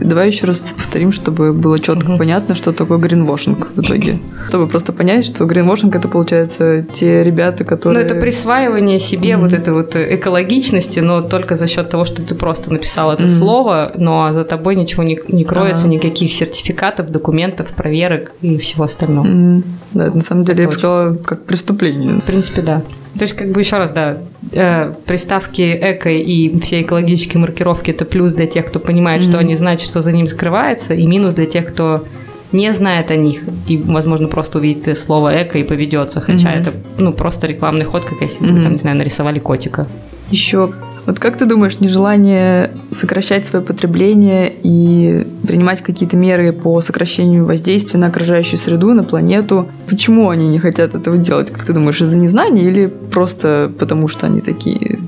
Давай 0.00 0.28
еще 0.28 0.46
раз 0.46 0.74
повторим, 0.76 1.12
чтобы 1.12 1.52
было 1.52 1.78
четко 1.78 2.16
понятно, 2.16 2.54
что 2.54 2.72
такое 2.72 2.98
гринвошинг 2.98 3.68
в 3.74 3.80
итоге. 3.80 4.18
Чтобы 4.48 4.68
просто 4.68 4.92
понять, 4.92 5.24
что 5.24 5.44
гринвошинг 5.44 5.94
это 5.96 6.08
получается 6.08 6.84
те 6.92 7.24
ребята, 7.24 7.64
Ну, 7.64 7.68
которые... 7.68 8.04
это 8.04 8.14
присваивание 8.14 9.00
себе 9.00 9.34
Мгм. 9.36 9.44
вот 9.44 9.52
этой 9.52 9.72
вот 9.74 9.96
экологичности, 9.96 11.00
но 11.00 11.20
только 11.22 11.54
за 11.56 11.66
счет 11.66 11.90
того, 11.90 12.04
что 12.04 12.22
ты 12.22 12.34
просто 12.34 12.72
написал 12.72 13.10
это 13.12 13.24
Мгм. 13.24 13.32
слово, 13.32 13.92
но 13.96 14.30
за 14.32 14.44
тобой 14.44 14.76
ничего 14.76 15.02
не, 15.02 15.18
не 15.28 15.44
кроется, 15.44 15.82
Ага. 15.82 15.94
никаких 15.94 16.32
сертификатов, 16.32 17.10
документов, 17.10 17.68
проверок 17.68 18.32
и 18.40 18.56
всего 18.58 18.84
остального. 18.84 19.26
М, 19.26 19.64
Да, 19.92 20.06
это 20.08 20.16
на 20.16 20.22
самом 20.22 20.44
деле, 20.44 20.62
я 20.62 20.66
бы 20.68 20.72
сказала, 20.72 21.14
как 21.14 21.44
преступление. 21.44 22.14
В 22.16 22.20
принципе, 22.22 22.62
да. 22.62 22.82
То 23.18 23.24
есть, 23.24 23.34
как 23.34 23.48
бы 23.50 23.60
еще 23.60 23.78
раз, 23.78 23.90
да, 23.90 24.18
э, 24.52 24.92
приставки 25.06 25.62
эко 25.80 26.10
и 26.10 26.56
все 26.60 26.82
экологические 26.82 27.40
маркировки 27.40 27.90
это 27.90 28.04
плюс 28.04 28.32
для 28.34 28.46
тех, 28.46 28.66
кто 28.66 28.78
понимает, 28.78 29.22
что 29.22 29.32
Мгм. 29.32 29.40
они 29.40 29.56
знают, 29.56 29.80
что 29.80 30.02
за 30.02 30.12
ним 30.12 30.28
скрывается, 30.28 30.94
и 30.94 31.06
минус 31.06 31.34
для 31.34 31.46
тех, 31.46 31.66
кто 31.68 32.04
не 32.52 32.72
знает 32.72 33.10
о 33.10 33.16
них 33.16 33.40
и, 33.66 33.76
возможно, 33.76 34.28
просто 34.28 34.58
увидит 34.58 34.96
слово 34.98 35.42
эко 35.42 35.58
и 35.58 35.64
поведется, 35.64 36.20
хотя 36.20 36.50
Мгм. 36.50 36.58
это 36.60 36.72
ну 36.96 37.12
просто 37.12 37.46
рекламный 37.46 37.84
ход, 37.84 38.04
как 38.04 38.20
если 38.20 38.46
бы 38.46 38.52
Мгм. 38.52 38.62
там, 38.62 38.72
не 38.72 38.78
знаю, 38.78 38.96
нарисовали 38.96 39.38
котика. 39.38 39.86
Еще, 40.30 40.70
вот 41.08 41.18
как 41.18 41.38
ты 41.38 41.46
думаешь, 41.46 41.80
нежелание 41.80 42.70
сокращать 42.92 43.46
свое 43.46 43.64
потребление 43.64 44.52
и 44.62 45.26
принимать 45.46 45.80
какие-то 45.80 46.18
меры 46.18 46.52
по 46.52 46.82
сокращению 46.82 47.46
воздействия 47.46 47.98
на 47.98 48.08
окружающую 48.08 48.58
среду, 48.58 48.92
на 48.92 49.04
планету, 49.04 49.70
почему 49.88 50.28
они 50.28 50.48
не 50.48 50.58
хотят 50.58 50.94
этого 50.94 51.16
делать? 51.16 51.50
Как 51.50 51.64
ты 51.64 51.72
думаешь, 51.72 51.98
из-за 52.02 52.18
незнания 52.18 52.62
или 52.62 52.88
просто 52.88 53.72
потому, 53.78 54.08
что 54.08 54.26
они 54.26 54.42
такие? 54.42 54.98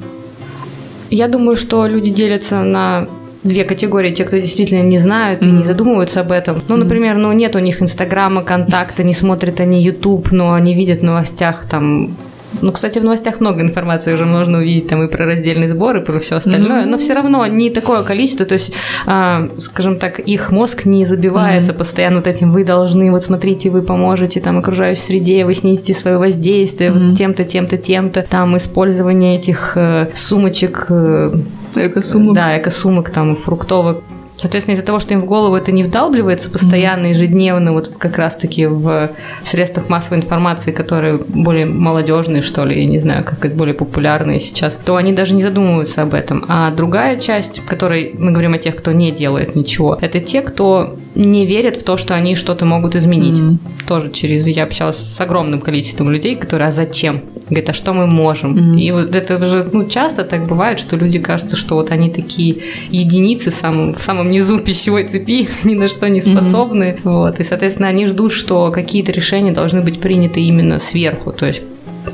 Я 1.10 1.28
думаю, 1.28 1.54
что 1.56 1.86
люди 1.86 2.10
делятся 2.10 2.62
на 2.62 3.06
две 3.44 3.64
категории. 3.64 4.14
Те, 4.14 4.24
кто 4.24 4.38
действительно 4.38 4.82
не 4.82 4.98
знают 4.98 5.42
и 5.42 5.50
не 5.50 5.64
задумываются 5.64 6.22
об 6.22 6.32
этом. 6.32 6.62
Ну, 6.66 6.76
например, 6.76 7.18
ну 7.18 7.30
нет 7.32 7.56
у 7.56 7.58
них 7.58 7.82
Инстаграма, 7.82 8.42
контакта, 8.42 9.04
не 9.04 9.12
смотрят 9.12 9.60
они 9.60 9.82
Ютуб, 9.82 10.32
но 10.32 10.54
они 10.54 10.72
видят 10.74 11.00
в 11.00 11.04
новостях 11.04 11.66
там 11.70 12.16
ну, 12.60 12.72
кстати, 12.72 12.98
в 12.98 13.04
новостях 13.04 13.40
много 13.40 13.62
информации 13.62 14.12
уже 14.12 14.26
можно 14.26 14.58
увидеть 14.58 14.88
там 14.88 15.02
и 15.02 15.08
про 15.08 15.24
раздельный 15.24 15.68
сбор, 15.68 15.96
и 15.98 16.00
про 16.00 16.18
все 16.20 16.36
остальное, 16.36 16.84
но 16.86 16.98
все 16.98 17.14
равно 17.14 17.46
не 17.46 17.70
такое 17.70 18.02
количество, 18.02 18.44
то 18.44 18.54
есть, 18.54 18.72
а, 19.06 19.48
скажем 19.58 19.98
так, 19.98 20.18
их 20.18 20.50
мозг 20.50 20.84
не 20.84 21.04
забивается 21.04 21.72
постоянно 21.72 22.16
вот 22.16 22.26
этим, 22.26 22.50
вы 22.50 22.64
должны, 22.64 23.10
вот 23.10 23.22
смотрите, 23.22 23.70
вы 23.70 23.82
поможете 23.82 24.40
там 24.40 24.58
окружающей 24.58 25.00
среде, 25.00 25.44
вы 25.44 25.54
снизите 25.54 25.94
свое 25.94 26.18
воздействие 26.18 26.92
вот 26.92 27.16
тем-то, 27.16 27.44
тем-то, 27.44 27.76
тем-то, 27.76 28.22
там 28.22 28.56
использование 28.56 29.36
этих 29.36 29.72
э, 29.76 30.08
сумочек, 30.14 30.86
э, 30.88 31.32
Эко-сумок. 31.76 32.34
да, 32.34 32.58
эко-сумок, 32.58 33.10
там, 33.10 33.36
фруктовок. 33.36 34.02
Соответственно, 34.40 34.74
из-за 34.74 34.84
того, 34.84 34.98
что 34.98 35.14
им 35.14 35.20
в 35.20 35.26
голову 35.26 35.54
это 35.56 35.70
не 35.70 35.84
вдалбливается 35.84 36.50
постоянно, 36.50 37.06
ежедневно, 37.06 37.72
вот 37.72 37.88
как 37.98 38.16
раз-таки 38.16 38.66
в 38.66 39.10
средствах 39.44 39.88
массовой 39.88 40.18
информации, 40.18 40.72
которые 40.72 41.18
более 41.18 41.66
молодежные, 41.66 42.42
что 42.42 42.64
ли, 42.64 42.80
я 42.80 42.86
не 42.86 42.98
знаю, 42.98 43.24
как 43.24 43.44
это 43.44 43.54
более 43.54 43.74
популярные 43.74 44.40
сейчас, 44.40 44.76
то 44.76 44.96
они 44.96 45.12
даже 45.12 45.34
не 45.34 45.42
задумываются 45.42 46.02
об 46.02 46.14
этом. 46.14 46.44
А 46.48 46.70
другая 46.70 47.18
часть, 47.18 47.58
в 47.58 47.66
которой 47.66 48.14
мы 48.18 48.32
говорим 48.32 48.54
о 48.54 48.58
тех, 48.58 48.76
кто 48.76 48.92
не 48.92 49.10
делает 49.10 49.54
ничего, 49.54 49.98
это 50.00 50.20
те, 50.20 50.40
кто 50.40 50.96
не 51.14 51.46
верят 51.46 51.76
в 51.76 51.84
то, 51.84 51.96
что 51.96 52.14
они 52.14 52.34
что-то 52.36 52.64
могут 52.64 52.96
изменить. 52.96 53.58
Тоже 53.86 54.10
через... 54.10 54.46
Я 54.46 54.64
общалась 54.64 54.96
с 54.96 55.20
огромным 55.20 55.60
количеством 55.60 56.10
людей, 56.10 56.34
которые 56.34 56.68
«а 56.68 56.72
зачем?» 56.72 57.20
Говорят, 57.50 57.70
а 57.70 57.72
что 57.74 57.92
мы 57.92 58.06
можем? 58.06 58.78
И 58.78 58.90
вот 58.92 59.14
это 59.14 59.44
же 59.44 59.68
ну, 59.72 59.88
часто 59.88 60.24
так 60.24 60.46
бывает, 60.46 60.78
что 60.78 60.96
люди 60.96 61.18
кажутся, 61.18 61.56
что 61.56 61.74
вот 61.74 61.90
они 61.90 62.10
такие 62.10 62.62
единицы 62.90 63.50
сам, 63.50 63.92
в 63.92 64.00
самом 64.00 64.30
низу 64.30 64.60
пищевой 64.60 65.08
цепи, 65.08 65.48
ни 65.64 65.74
на 65.74 65.88
что 65.88 66.08
не 66.08 66.20
способны. 66.20 66.96
Вот. 67.04 67.40
И, 67.40 67.44
соответственно, 67.44 67.88
они 67.88 68.06
ждут, 68.06 68.32
что 68.32 68.70
какие-то 68.70 69.12
решения 69.12 69.52
должны 69.52 69.82
быть 69.82 70.00
приняты 70.00 70.40
именно 70.40 70.78
сверху, 70.78 71.32
то 71.32 71.46
есть 71.46 71.62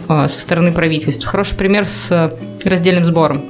а, 0.08 0.28
со 0.28 0.40
стороны 0.40 0.72
правительства. 0.72 1.30
Хороший 1.30 1.56
пример 1.56 1.86
с 1.86 2.32
раздельным 2.64 3.04
сбором. 3.04 3.42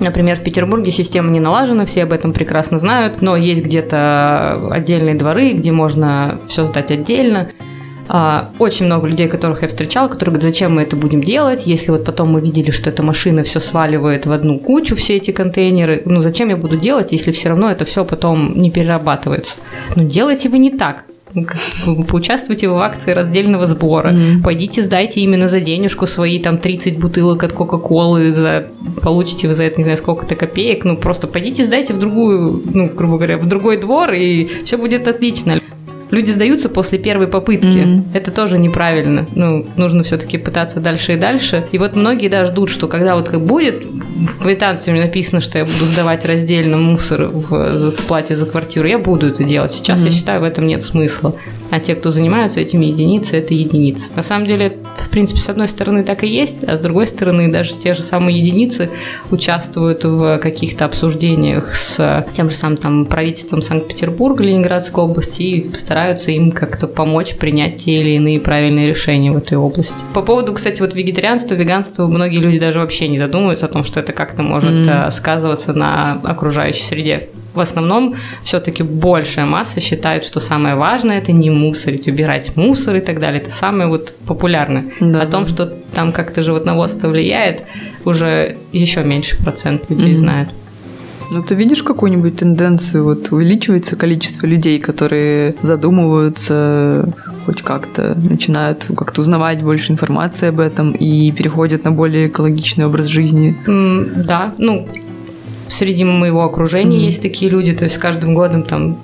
Например, 0.00 0.36
в 0.36 0.42
Петербурге 0.42 0.92
система 0.92 1.30
не 1.30 1.40
налажена, 1.40 1.86
все 1.86 2.02
об 2.02 2.12
этом 2.12 2.32
прекрасно 2.32 2.78
знают, 2.78 3.22
но 3.22 3.34
есть 3.34 3.64
где-то 3.64 4.68
отдельные 4.70 5.14
дворы, 5.14 5.52
где 5.52 5.72
можно 5.72 6.38
все 6.48 6.66
сдать 6.66 6.90
отдельно. 6.90 7.48
А, 8.08 8.50
Очень 8.58 8.86
много 8.86 9.06
людей, 9.06 9.28
которых 9.28 9.62
я 9.62 9.68
встречала, 9.68 10.08
которые 10.08 10.34
говорят, 10.34 10.52
зачем 10.52 10.74
мы 10.74 10.82
это 10.82 10.96
будем 10.96 11.22
делать, 11.22 11.62
если 11.66 11.90
вот 11.90 12.04
потом 12.04 12.30
мы 12.30 12.40
видели, 12.40 12.70
что 12.70 12.90
эта 12.90 13.02
машина 13.02 13.42
все 13.44 13.60
сваливает 13.60 14.26
в 14.26 14.32
одну 14.32 14.58
кучу, 14.58 14.96
все 14.96 15.16
эти 15.16 15.30
контейнеры, 15.30 16.02
ну 16.04 16.22
зачем 16.22 16.48
я 16.48 16.56
буду 16.56 16.76
делать, 16.76 17.12
если 17.12 17.32
все 17.32 17.50
равно 17.50 17.70
это 17.70 17.84
все 17.84 18.04
потом 18.04 18.58
не 18.58 18.70
перерабатывается? 18.70 19.54
Ну 19.94 20.04
делайте 20.04 20.48
вы 20.48 20.58
не 20.58 20.70
так. 20.70 21.04
Поучаствуйте 22.08 22.68
в 22.68 22.76
акции 22.76 23.10
раздельного 23.10 23.66
сбора. 23.66 24.14
Пойдите, 24.42 24.82
сдайте 24.82 25.20
именно 25.20 25.48
за 25.48 25.60
денежку 25.60 26.06
свои 26.06 26.38
там 26.38 26.56
30 26.58 26.98
бутылок 26.98 27.44
от 27.44 27.52
Кока-Колы, 27.52 28.32
за... 28.32 28.68
получите 29.02 29.48
вы 29.48 29.54
за 29.54 29.64
это 29.64 29.76
не 29.76 29.82
знаю 29.82 29.98
сколько-то 29.98 30.34
копеек. 30.34 30.84
Ну, 30.84 30.96
просто 30.96 31.26
пойдите, 31.26 31.64
сдайте 31.64 31.92
в 31.92 31.98
другую, 31.98 32.62
ну, 32.72 32.88
грубо 32.88 33.16
говоря, 33.16 33.38
в 33.38 33.46
другой 33.46 33.76
двор, 33.76 34.12
и 34.12 34.48
все 34.64 34.78
будет 34.78 35.08
отлично. 35.08 35.60
Люди 36.10 36.30
сдаются 36.30 36.68
после 36.68 36.98
первой 36.98 37.26
попытки. 37.26 38.02
Это 38.14 38.30
тоже 38.30 38.58
неправильно. 38.58 39.26
Ну, 39.34 39.66
нужно 39.76 40.02
все-таки 40.02 40.38
пытаться 40.38 40.80
дальше 40.80 41.14
и 41.14 41.16
дальше. 41.16 41.64
И 41.72 41.78
вот 41.78 41.96
многие 41.96 42.28
даже 42.28 42.52
ждут, 42.52 42.70
что 42.70 42.88
когда 42.88 43.16
вот 43.16 43.28
как 43.28 43.40
будет 43.40 43.84
в 43.84 44.42
квитанции 44.42 44.92
написано, 44.92 45.40
что 45.40 45.58
я 45.58 45.64
буду 45.64 45.84
сдавать 45.86 46.24
раздельно 46.24 46.76
мусор 46.76 47.24
в, 47.24 47.90
в 47.90 48.06
плате 48.06 48.36
за 48.36 48.46
квартиру, 48.46 48.86
я 48.86 48.98
буду 48.98 49.26
это 49.26 49.44
делать. 49.44 49.72
Сейчас 49.72 50.04
я 50.04 50.10
считаю, 50.10 50.40
в 50.40 50.44
этом 50.44 50.66
нет 50.66 50.82
смысла. 50.82 51.34
А 51.70 51.80
те, 51.80 51.94
кто 51.94 52.10
занимаются 52.10 52.60
этими 52.60 52.86
единицы, 52.86 53.36
это 53.36 53.54
единицы. 53.54 54.12
На 54.14 54.22
самом 54.22 54.46
деле, 54.46 54.72
в 55.00 55.10
принципе, 55.10 55.40
с 55.40 55.48
одной 55.48 55.68
стороны 55.68 56.04
так 56.04 56.24
и 56.24 56.28
есть, 56.28 56.64
а 56.64 56.76
с 56.76 56.80
другой 56.80 57.06
стороны 57.06 57.50
даже 57.50 57.74
те 57.74 57.94
же 57.94 58.02
самые 58.02 58.38
единицы 58.38 58.90
участвуют 59.30 60.04
в 60.04 60.38
каких-то 60.38 60.84
обсуждениях 60.84 61.74
с 61.74 62.26
тем 62.34 62.50
же 62.50 62.56
самым 62.56 62.76
там 62.76 63.04
правительством 63.06 63.62
Санкт-Петербурга, 63.62 64.44
Ленинградской 64.44 65.04
области 65.04 65.42
и 65.42 65.74
стараются 65.74 66.32
им 66.32 66.52
как-то 66.52 66.86
помочь 66.86 67.36
принять 67.36 67.78
те 67.78 67.96
или 67.96 68.10
иные 68.10 68.40
правильные 68.40 68.88
решения 68.88 69.32
в 69.32 69.36
этой 69.36 69.58
области. 69.58 69.94
По 70.14 70.22
поводу, 70.22 70.52
кстати, 70.52 70.80
вот 70.80 70.94
вегетарианства, 70.94 71.54
веганства, 71.54 72.06
многие 72.06 72.38
люди 72.38 72.58
даже 72.58 72.78
вообще 72.78 73.08
не 73.08 73.18
задумываются 73.18 73.66
о 73.66 73.68
том, 73.68 73.84
что 73.84 74.00
это 74.00 74.12
как-то 74.12 74.42
может 74.42 74.86
э, 74.86 75.10
сказываться 75.10 75.72
на 75.72 76.20
окружающей 76.24 76.82
среде. 76.82 77.28
В 77.56 77.60
основном 77.60 78.14
все-таки 78.44 78.82
большая 78.82 79.46
масса 79.46 79.80
считает, 79.80 80.24
что 80.24 80.40
самое 80.40 80.74
важное 80.74 81.18
это 81.18 81.32
не 81.32 81.50
мусорить, 81.50 82.06
убирать 82.06 82.56
мусор 82.56 82.96
и 82.96 83.00
так 83.00 83.18
далее. 83.18 83.40
Это 83.40 83.50
самое 83.50 83.88
вот 83.88 84.14
популярное. 84.26 84.84
Да, 85.00 85.22
О 85.22 85.26
том, 85.26 85.46
что 85.46 85.66
там 85.94 86.12
как-то 86.12 86.42
животноводство 86.42 87.08
влияет, 87.08 87.62
уже 88.04 88.56
еще 88.72 89.02
меньше 89.02 89.36
процент 89.42 89.88
людей 89.90 90.08
Мгм. 90.12 90.18
знает. 90.18 90.48
Ну, 91.32 91.42
ты 91.42 91.56
видишь 91.56 91.82
какую-нибудь 91.82 92.36
тенденцию? 92.36 93.02
Вот 93.04 93.32
увеличивается 93.32 93.96
количество 93.96 94.46
людей, 94.46 94.78
которые 94.78 95.56
задумываются 95.62 97.08
хоть 97.46 97.62
как-то, 97.62 98.14
начинают 98.16 98.86
как-то 98.96 99.20
узнавать 99.22 99.62
больше 99.62 99.92
информации 99.92 100.48
об 100.48 100.60
этом 100.60 100.92
и 100.92 101.32
переходят 101.32 101.84
на 101.84 101.90
более 101.92 102.28
экологичный 102.28 102.86
образ 102.86 103.06
жизни. 103.06 103.56
М, 103.66 104.08
Да, 104.24 104.52
ну, 104.58 104.86
среди 105.68 106.04
моего 106.04 106.42
окружения 106.42 106.96
Мгм. 106.98 107.06
есть 107.06 107.22
такие 107.22 107.50
люди, 107.50 107.72
то 107.72 107.84
есть 107.84 107.96
с 107.96 107.98
каждым 107.98 108.34
годом 108.34 108.62
там 108.62 108.98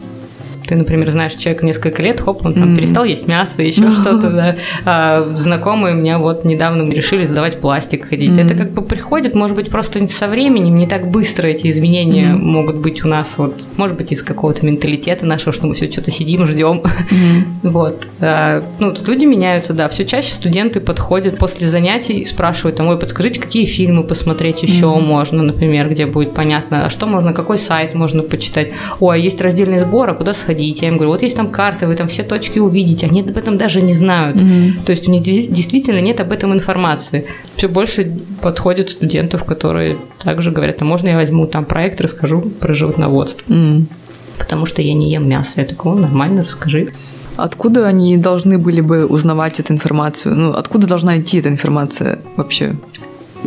ты, 0.67 0.75
например, 0.75 1.11
знаешь 1.11 1.33
человека 1.35 1.67
несколько 1.67 2.03
лет, 2.03 2.21
хоп, 2.21 2.45
он 2.47 2.55
там 2.55 2.69
Мгм. 2.69 2.77
перестал 2.77 3.05
есть 3.05 3.27
мясо, 3.29 3.63
еще 3.63 3.83
что-то, 3.93 4.31
да. 4.31 4.57
А 4.85 5.29
знакомые 5.35 5.95
у 5.95 5.99
меня 5.99 6.19
вот 6.19 6.45
недавно 6.45 6.89
решили 6.91 7.25
сдавать 7.25 7.61
пластик 7.61 8.09
ходить. 8.09 8.31
Мгм. 8.31 8.41
Это 8.41 8.55
как 8.55 8.71
бы 8.73 8.83
приходит, 8.83 9.35
может 9.35 9.57
быть, 9.57 9.71
просто 9.71 10.07
со 10.09 10.29
временем, 10.29 10.77
не 10.77 10.87
так 10.87 11.07
быстро 11.11 11.47
эти 11.47 11.71
изменения 11.71 12.29
Мгм. 12.35 12.45
могут 12.47 12.77
быть 12.77 13.05
у 13.05 13.09
нас, 13.09 13.35
вот, 13.39 13.55
может 13.77 13.97
быть, 13.97 14.13
из 14.13 14.23
какого-то 14.23 14.65
менталитета 14.67 15.27
нашего, 15.27 15.53
что 15.53 15.67
мы 15.67 15.75
все 15.75 15.91
что-то 15.91 16.11
сидим, 16.11 16.47
ждем. 16.47 16.83
Вот. 17.63 18.07
А, 18.21 18.63
Ну, 18.79 18.93
тут 18.93 19.07
люди 19.09 19.25
меняются, 19.25 19.73
да. 19.73 19.89
Все 19.89 20.05
чаще 20.05 20.31
студенты 20.33 20.81
подходят 20.81 21.39
после 21.39 21.69
занятий 21.69 22.19
и 22.21 22.25
спрашивают, 22.25 22.77
там, 22.77 22.89
ой, 22.89 22.99
подскажите, 22.99 23.41
какие 23.41 23.65
фильмы 23.67 24.03
посмотреть 24.05 24.63
еще 24.63 24.87
Мгм. 24.87 25.05
можно, 25.05 25.43
например, 25.43 25.89
где 25.89 26.07
будет 26.07 26.35
понятно, 26.35 26.87
а 26.87 26.91
что 26.91 27.07
можно, 27.07 27.33
какой 27.33 27.59
сайт 27.59 27.95
можно 27.95 28.23
почитать. 28.23 28.69
Ой, 29.01 29.17
а 29.17 29.19
есть 29.19 29.41
раздельный 29.41 29.79
сбор, 29.81 30.11
а 30.11 30.15
куда 30.15 30.33
сходить? 30.33 30.52
Я 30.61 30.89
им 30.89 30.95
говорю, 30.97 31.11
вот 31.11 31.23
есть 31.23 31.37
там 31.37 31.51
карты, 31.51 31.87
вы 31.87 31.95
там 31.95 32.09
все 32.09 32.23
точки 32.23 32.59
увидите. 32.59 33.07
Они 33.07 33.21
об 33.23 33.37
этом 33.37 33.59
даже 33.59 33.83
не 33.83 33.95
знают. 33.95 34.37
Мгм. 34.37 34.83
То 34.85 34.91
есть 34.91 35.09
у 35.09 35.11
них 35.11 35.23
де- 35.23 35.47
действительно 35.47 36.01
нет 36.01 36.21
об 36.21 36.33
этом 36.33 36.53
информации. 36.53 37.27
Все 37.57 37.69
больше 37.69 38.19
подходит 38.41 38.91
студентов, 38.91 39.45
которые 39.45 39.97
также 40.23 40.51
говорят, 40.51 40.81
а 40.81 40.85
можно 40.85 41.09
я 41.09 41.17
возьму 41.17 41.47
там 41.47 41.65
проект, 41.65 42.01
расскажу 42.01 42.41
про 42.61 42.75
животноводство. 42.75 43.53
М. 43.53 43.87
Потому 44.39 44.67
что 44.67 44.83
я 44.83 44.95
не 44.95 45.11
ем 45.11 45.29
мясо. 45.29 45.61
Я 45.61 45.67
такой, 45.67 45.93
«О, 45.93 45.95
нормально, 45.97 46.43
расскажи. 46.45 46.93
Откуда 47.37 47.87
они 47.87 48.17
должны 48.19 48.59
были 48.59 48.81
бы 48.81 49.07
узнавать 49.07 49.59
эту 49.61 49.73
информацию? 49.73 50.35
Ну, 50.35 50.53
откуда 50.53 50.87
должна 50.87 51.19
идти 51.19 51.39
эта 51.39 51.49
информация 51.49 52.19
вообще? 52.37 52.77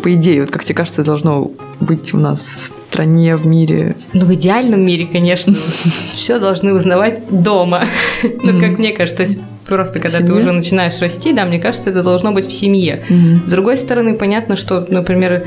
По 0.02 0.14
идее, 0.14 0.42
вот 0.42 0.52
как 0.52 0.64
тебе 0.64 0.76
кажется, 0.76 1.04
должно 1.04 1.52
быть 1.80 2.14
у 2.14 2.18
нас 2.18 2.42
в 2.42 2.62
стране, 2.62 3.36
в 3.36 3.46
мире? 3.46 3.96
Ну, 4.14 4.26
в 4.26 4.34
идеальном 4.34 4.86
мире, 4.86 5.06
конечно, 5.06 5.56
все 6.16 6.40
должны 6.40 6.74
узнавать 6.74 7.22
дома. 7.30 7.86
Ну, 8.24 8.60
как 8.60 8.78
мне 8.78 8.92
кажется, 8.92 9.18
то 9.18 9.24
есть 9.24 9.40
просто 9.68 10.00
когда 10.00 10.20
ты 10.20 10.32
уже 10.32 10.52
начинаешь 10.52 11.00
расти, 11.00 11.34
да, 11.34 11.46
мне 11.46 11.60
кажется, 11.60 11.90
это 11.90 12.04
должно 12.04 12.32
быть 12.32 12.48
в 12.48 12.52
семье. 12.52 13.04
С 13.46 13.50
другой 13.50 13.78
стороны, 13.78 14.16
понятно, 14.16 14.56
что, 14.56 14.86
например, 14.90 15.44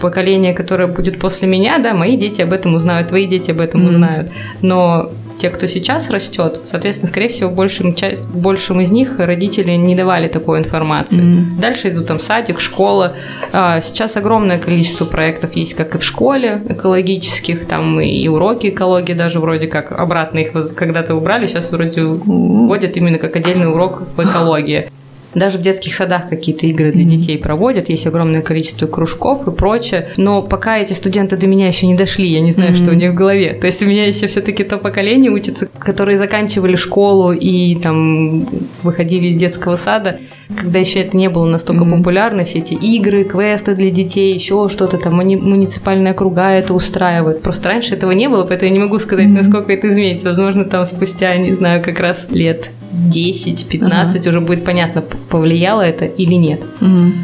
поколение, 0.00 0.54
которое 0.54 0.86
будет 0.86 1.18
после 1.18 1.48
меня, 1.48 1.78
да, 1.78 1.94
мои 1.94 2.16
дети 2.16 2.40
об 2.40 2.52
этом 2.52 2.74
узнают, 2.74 3.08
твои 3.08 3.26
дети 3.26 3.50
об 3.50 3.60
этом 3.60 3.86
узнают. 3.86 4.28
Но 4.62 5.10
те, 5.38 5.50
кто 5.50 5.66
сейчас 5.66 6.10
растет, 6.10 6.60
соответственно, 6.64 7.08
скорее 7.10 7.28
всего, 7.28 7.50
большим, 7.50 7.94
часть, 7.94 8.26
большим 8.28 8.80
из 8.80 8.90
них 8.90 9.18
родители 9.18 9.72
не 9.72 9.94
давали 9.94 10.28
такой 10.28 10.58
информации. 10.58 11.16
Мгм. 11.16 11.60
Дальше 11.60 11.90
идут 11.90 12.06
там 12.06 12.20
садик, 12.20 12.60
школа. 12.60 13.14
А, 13.52 13.80
Сейчас 13.80 14.16
огромное 14.16 14.58
количество 14.58 15.04
проектов 15.04 15.54
есть 15.54 15.74
как 15.74 15.94
и 15.94 15.98
в 15.98 16.04
школе 16.04 16.62
экологических, 16.68 17.66
там 17.66 18.00
и 18.00 18.28
уроки 18.28 18.68
экологии 18.68 19.12
даже 19.12 19.40
вроде 19.40 19.66
как 19.66 19.92
обратно 19.92 20.38
их 20.38 20.52
когда-то 20.74 21.14
убрали, 21.14 21.46
сейчас 21.46 21.70
вроде 21.70 22.02
вводят 22.02 22.96
именно 22.96 23.18
как 23.18 23.36
отдельный 23.36 23.70
урок 23.70 24.02
в 24.16 24.22
экологии. 24.22 24.90
Даже 25.34 25.58
в 25.58 25.60
детских 25.62 25.94
садах 25.94 26.28
какие-то 26.28 26.66
игры 26.66 26.90
для 26.90 27.04
детей 27.04 27.38
проводят, 27.38 27.88
есть 27.88 28.06
огромное 28.06 28.40
количество 28.40 28.86
кружков 28.86 29.46
и 29.46 29.50
прочее. 29.50 30.08
Но 30.16 30.42
пока 30.42 30.78
эти 30.78 30.94
студенты 30.94 31.36
до 31.36 31.46
меня 31.46 31.68
еще 31.68 31.86
не 31.86 31.94
дошли, 31.94 32.26
я 32.28 32.40
не 32.40 32.52
знаю, 32.52 32.76
что 32.76 32.90
у 32.90 32.94
них 32.94 33.12
в 33.12 33.14
голове. 33.14 33.52
То 33.52 33.66
есть 33.66 33.82
у 33.82 33.86
меня 33.86 34.06
еще 34.06 34.26
все-таки 34.26 34.64
то 34.64 34.78
поколение 34.78 35.30
учится, 35.30 35.68
которые 35.78 36.18
заканчивали 36.18 36.76
школу 36.76 37.32
и 37.32 37.74
там 37.76 38.46
выходили 38.82 39.28
из 39.28 39.38
детского 39.38 39.76
сада, 39.76 40.18
когда 40.56 40.78
еще 40.78 41.00
это 41.00 41.16
не 41.16 41.28
было 41.28 41.44
настолько 41.46 41.84
популярно, 41.84 42.44
все 42.44 42.60
эти 42.60 42.72
игры, 42.72 43.24
квесты 43.24 43.74
для 43.74 43.90
детей, 43.90 44.32
еще 44.34 44.68
что-то 44.70 44.96
там, 44.96 45.20
муни- 45.20 45.36
муниципальные 45.36 46.12
округа 46.12 46.50
это 46.50 46.72
устраивают. 46.72 47.42
Просто 47.42 47.68
раньше 47.68 47.94
этого 47.94 48.12
не 48.12 48.28
было, 48.28 48.44
поэтому 48.44 48.70
я 48.70 48.78
не 48.78 48.82
могу 48.82 48.98
сказать, 48.98 49.28
насколько 49.28 49.72
это 49.72 49.88
изменится. 49.90 50.30
Возможно, 50.30 50.64
там 50.64 50.86
спустя, 50.86 51.36
не 51.36 51.52
знаю, 51.52 51.82
как 51.82 52.00
раз 52.00 52.28
лет 52.30 52.70
10-15 52.92 54.28
уже 54.28 54.40
будет 54.40 54.64
понятно, 54.64 55.02
повлияло 55.02 55.82
это 55.82 56.04
или 56.04 56.34
нет. 56.34 56.60
Мгм. 56.80 57.14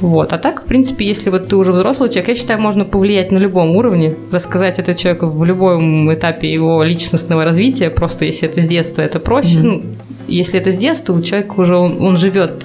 Вот. 0.00 0.32
А 0.32 0.38
так, 0.38 0.62
в 0.62 0.64
принципе, 0.64 1.06
если 1.06 1.30
вот 1.30 1.48
ты 1.48 1.56
уже 1.56 1.70
взрослый 1.70 2.08
человек, 2.08 2.28
я 2.28 2.34
считаю, 2.34 2.60
можно 2.60 2.84
повлиять 2.84 3.30
на 3.30 3.38
любом 3.38 3.76
уровне, 3.76 4.16
рассказать 4.32 4.80
это 4.80 4.96
человеку 4.96 5.26
в 5.26 5.44
любом 5.44 6.12
этапе 6.12 6.52
его 6.52 6.82
личностного 6.82 7.44
развития, 7.44 7.88
просто 7.88 8.24
если 8.24 8.48
это 8.48 8.62
с 8.62 8.68
детства, 8.68 9.02
это 9.02 9.20
проще. 9.20 9.58
Мгм. 9.58 9.66
Ну, 9.66 9.82
если 10.26 10.58
это 10.58 10.72
с 10.72 10.76
детства, 10.76 11.12
у 11.12 11.22
человека 11.22 11.54
уже 11.60 11.76
он, 11.76 12.02
он 12.02 12.16
живет 12.16 12.64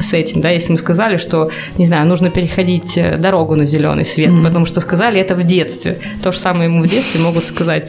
с 0.00 0.14
этим, 0.14 0.40
да, 0.40 0.50
если 0.50 0.72
мы 0.72 0.78
сказали, 0.78 1.16
что, 1.18 1.50
не 1.78 1.86
знаю, 1.86 2.06
нужно 2.06 2.30
переходить 2.30 2.96
э, 2.96 3.18
дорогу 3.18 3.54
на 3.56 3.66
зеленый 3.66 4.04
свет, 4.04 4.32
Мгм. 4.32 4.44
потому 4.44 4.64
что 4.66 4.80
сказали 4.80 5.20
это 5.20 5.34
в 5.34 5.42
детстве. 5.42 5.98
То 6.22 6.32
же 6.32 6.38
самое 6.38 6.64
ему 6.70 6.82
в 6.82 6.88
детстве 6.88 7.20
могут 7.20 7.44
сказать. 7.44 7.84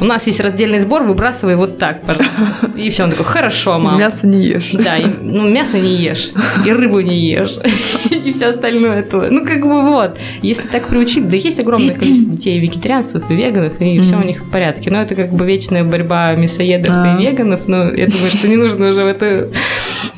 У 0.00 0.04
нас 0.04 0.26
есть 0.26 0.40
раздельный 0.40 0.78
сбор, 0.80 1.02
выбрасывай 1.04 1.56
вот 1.56 1.78
так, 1.78 2.02
пожалуйста. 2.02 2.30
И 2.76 2.90
все, 2.90 3.04
он 3.04 3.10
такой, 3.10 3.24
хорошо, 3.26 3.78
мам. 3.78 3.98
Мясо 3.98 4.26
не 4.26 4.42
ешь. 4.42 4.70
Да, 4.72 4.96
и, 4.98 5.06
ну 5.22 5.48
мясо 5.48 5.78
не 5.78 5.94
ешь, 5.96 6.30
и 6.66 6.72
рыбу 6.72 7.00
не 7.00 7.18
ешь, 7.18 7.56
и 8.10 8.32
все 8.32 8.46
остальное 8.46 9.02
то. 9.02 9.26
Ну, 9.30 9.44
как 9.46 9.60
бы 9.62 9.82
вот, 9.82 10.16
если 10.42 10.68
так 10.68 10.88
приучить, 10.88 11.28
да 11.28 11.36
есть 11.36 11.58
огромное 11.60 11.94
количество 11.94 12.36
детей 12.36 12.58
вегетарианцев 12.58 13.30
и 13.30 13.34
веганов, 13.34 13.80
и 13.80 13.98
все 14.00 14.16
у 14.16 14.22
них 14.24 14.42
в 14.44 14.50
порядке. 14.50 14.90
Но 14.90 15.00
это 15.02 15.14
как 15.14 15.30
бы 15.32 15.44
вечная 15.46 15.84
борьба 15.84 16.34
мясоедов 16.34 16.90
А. 16.92 17.16
и 17.18 17.22
веганов, 17.24 17.66
но 17.66 17.84
я 17.90 18.06
думаю, 18.06 18.30
что 18.30 18.48
не 18.48 18.56
нужно 18.56 18.88
уже 18.88 19.04
в 19.04 19.06
это... 19.06 19.48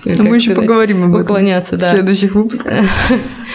Ну, 0.05 0.25
мы 0.25 0.37
еще 0.37 0.55
поговорим 0.55 1.05
об 1.05 1.12
этом 1.17 1.37
Уклоняться, 1.37 1.77
в 1.77 1.81
да. 1.81 1.95
следующих 1.95 2.35
выпусках. 2.35 2.75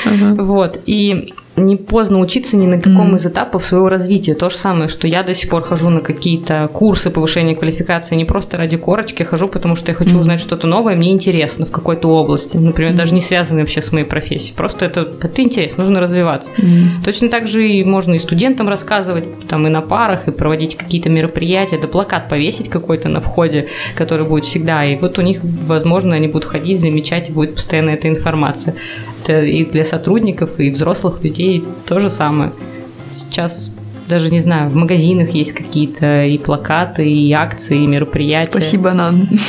Вот, 0.05 0.79
и 0.85 1.33
не 1.57 1.75
поздно 1.75 2.19
учиться 2.19 2.55
ни 2.55 2.67
на 2.67 2.79
каком 2.79 3.15
из 3.15 3.25
этапов 3.25 3.65
своего 3.65 3.89
развития. 3.89 4.35
То 4.35 4.49
же 4.49 4.55
самое, 4.57 4.87
что 4.87 5.07
я 5.07 5.23
до 5.23 5.33
сих 5.33 5.49
пор 5.49 5.63
хожу 5.63 5.89
на 5.89 6.01
какие-то 6.01 6.69
курсы 6.71 7.09
повышения 7.09 7.55
квалификации 7.55 8.15
не 8.15 8.25
просто 8.25 8.57
ради 8.57 8.77
корочки, 8.77 9.23
хожу, 9.23 9.47
потому 9.47 9.75
что 9.75 9.91
я 9.91 9.95
хочу 9.95 10.11
Мгм. 10.11 10.21
узнать 10.21 10.39
что-то 10.39 10.67
новое, 10.67 10.95
мне 10.95 11.11
интересно 11.11 11.65
в 11.65 11.71
какой-то 11.71 12.09
области. 12.09 12.57
Например, 12.57 12.93
даже 12.93 13.13
не 13.15 13.21
связанное 13.21 13.63
вообще 13.63 13.81
с 13.81 13.91
моей 13.91 14.05
профессией. 14.05 14.55
Просто 14.55 14.85
это, 14.85 15.01
это 15.21 15.41
интересно, 15.41 15.83
нужно 15.83 15.99
развиваться. 15.99 16.51
Мгм. 16.57 17.03
Точно 17.03 17.29
так 17.29 17.47
же 17.47 17.67
и 17.67 17.83
можно 17.83 18.13
и 18.13 18.19
студентам 18.19 18.69
рассказывать, 18.69 19.25
там 19.47 19.65
и 19.65 19.69
на 19.71 19.81
парах, 19.81 20.27
и 20.27 20.31
проводить 20.31 20.77
какие-то 20.77 21.09
мероприятия, 21.09 21.79
да 21.81 21.87
плакат 21.87 22.29
повесить 22.29 22.69
какой-то 22.69 23.09
на 23.09 23.19
входе, 23.19 23.67
который 23.95 24.25
будет 24.27 24.45
всегда. 24.45 24.85
И 24.85 24.95
вот 24.95 25.17
у 25.17 25.21
них, 25.23 25.39
возможно, 25.43 26.15
они 26.15 26.27
будут 26.27 26.45
ходить, 26.45 26.81
замечать, 26.81 27.29
и 27.29 27.31
будет 27.31 27.55
постоянно 27.55 27.89
эта 27.91 28.07
информация. 28.07 28.75
Это 29.27 29.43
и 29.43 29.65
для 29.65 29.83
сотрудников, 29.83 30.57
и 30.57 30.69
взрослых 30.69 31.21
людей 31.21 31.61
то 31.85 31.99
же 31.99 32.09
самое. 32.09 32.53
Сейчас 33.11 33.71
даже 34.07 34.31
не 34.31 34.39
знаю, 34.39 34.69
в 34.69 34.75
магазинах 34.75 35.31
есть 35.31 35.51
какие-то 35.51 36.23
и 36.23 36.37
плакаты, 36.37 37.05
и 37.05 37.33
акции, 37.33 37.83
и 37.83 37.87
мероприятия. 37.87 38.49
Спасибо, 38.49 38.93
Нан. 38.93 39.27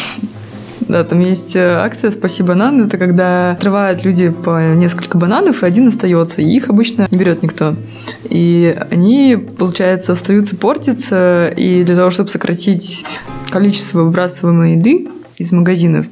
Да, 0.81 1.05
там 1.05 1.21
есть 1.21 1.55
э, 1.55 1.75
акция 1.75 2.11
«Спасибо, 2.11 2.49
банан». 2.55 2.87
Это 2.87 2.97
когда 2.97 3.51
отрывают 3.51 4.07
люди 4.07 4.31
по 4.31 4.73
несколько 4.75 5.19
бананов, 5.19 5.63
и 5.63 5.67
один 5.67 5.89
остается. 5.89 6.41
И 6.41 6.47
их 6.49 6.71
обычно 6.71 7.07
не 7.11 7.19
берет 7.19 7.43
никто. 7.43 7.77
И 8.31 8.75
они, 8.91 9.37
получается, 9.37 10.13
остаются 10.13 10.57
портиться. 10.57 11.53
И 11.55 11.85
для 11.85 11.95
того, 11.95 12.09
чтобы 12.09 12.31
сократить 12.31 13.05
количество 13.51 14.03
выбрасываемой 14.03 14.77
еды 14.77 15.09
из 15.37 15.53
магазинов, 15.53 16.07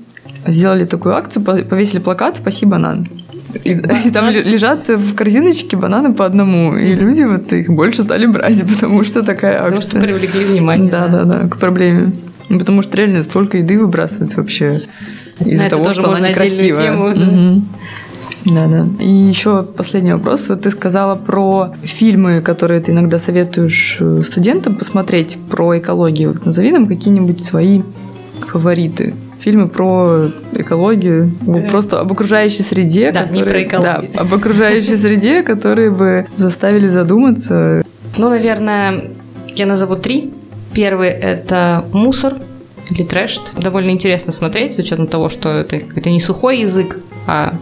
сделали 0.47 0.85
такую 0.85 1.17
акцию, 1.17 1.43
по- 1.43 1.57
повесили 1.63 2.01
плакат 2.01 2.37
«Спасибо, 2.37 2.73
банан». 2.73 3.09
И, 3.65 3.71
и 4.07 4.11
там 4.11 4.29
ле- 4.29 4.43
лежат 4.43 4.89
в 4.89 5.15
корзиночке 5.15 5.77
бананы 5.77 6.13
по 6.15 6.25
одному. 6.25 6.77
И 6.77 6.95
люди 6.95 7.23
вот 7.23 7.53
их 7.53 7.69
больше 7.71 8.03
стали 8.03 8.27
брать, 8.27 8.63
потому 8.75 9.05
что 9.05 9.23
такая 9.23 9.55
акция. 9.63 9.71
Потому 9.81 9.83
что 9.83 10.01
привлекли 10.01 10.45
внимание. 10.45 10.91
Да, 10.91 11.09
да, 11.09 11.25
да, 11.25 11.49
к 11.49 11.59
проблеме. 11.59 12.13
Ну, 12.49 12.59
Потому 12.59 12.83
что 12.83 12.97
реально 12.97 13.23
столько 13.23 13.59
еды 13.59 13.79
выбрасывается 13.79 14.37
вообще. 14.41 14.83
из-за 15.41 15.69
того, 15.69 15.93
что 15.93 16.13
она 16.13 16.29
некрасивая. 16.31 16.83
тему, 16.93 17.13
да. 17.15 17.25
Мгм. 17.27 17.69
Да-да. 18.45 18.87
И 19.01 19.09
еще 19.09 19.65
последний 19.65 20.13
вопрос. 20.13 20.49
Вот 20.49 20.63
ты 20.63 20.71
сказала 20.71 21.17
про 21.17 21.75
фильмы, 21.83 22.41
которые 22.41 22.81
ты 22.81 22.93
иногда 22.93 23.19
советуешь 23.19 23.97
э, 23.99 24.23
студентам 24.23 24.77
посмотреть 24.77 25.37
про 25.51 25.79
экологию. 25.79 26.33
Вот 26.33 26.47
назови 26.47 26.71
нам 26.71 26.87
какие-нибудь 26.87 27.43
свои 27.45 27.83
фавориты. 28.47 29.15
Фильмы 29.47 29.69
про 29.69 30.25
экологию, 30.55 31.31
ну, 31.43 31.63
просто 31.69 32.01
об 32.01 32.11
окружающей 32.11 32.65
среде. 32.65 33.11
Э. 33.11 33.13
Да, 33.13 33.27
не 33.27 33.45
про 33.45 33.63
экологию. 33.63 34.11
Да, 34.13 34.21
об 34.21 34.35
окружающей 34.35 34.97
среде, 34.97 35.43
которые 35.45 35.93
бы 35.93 36.27
заставили 36.35 36.89
задуматься. 36.89 37.85
Ну, 38.19 38.29
наверное, 38.29 39.05
я 39.55 39.67
назову 39.67 39.95
три. 39.95 40.33
Первый– 40.73 41.09
это 41.11 41.85
«Мусор» 41.93 42.39
или 42.91 43.05
«Трэш». 43.05 43.39
Довольно 43.57 43.91
интересно 43.91 44.33
смотреть, 44.33 44.75
с 44.75 44.79
учетом 44.79 45.07
того, 45.07 45.29
что 45.29 45.51
это 45.51 45.79
какой-то 45.79 46.11
не 46.11 46.19
сухой 46.19 46.59
язык, 46.63 46.99
а 47.29 47.55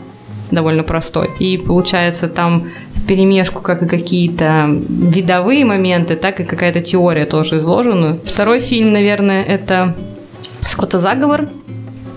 довольно 0.51 0.85
простой. 0.85 1.29
И 1.39 1.59
получается 1.59 2.29
там 2.29 2.71
в 2.95 3.05
перемешку 3.05 3.61
как 3.61 3.83
и 3.83 3.87
какие-то 3.87 4.67
видовые 4.89 5.67
моменты, 5.67 6.17
так 6.17 6.41
и 6.41 6.45
какая-то 6.45 6.81
теория 6.81 7.27
тоже 7.27 7.59
изложена. 7.59 8.17
Второй 8.25 8.61
фильм, 8.61 8.95
наверное, 8.95 9.43
это 9.43 9.95
«Скотозаговор», 10.67 11.49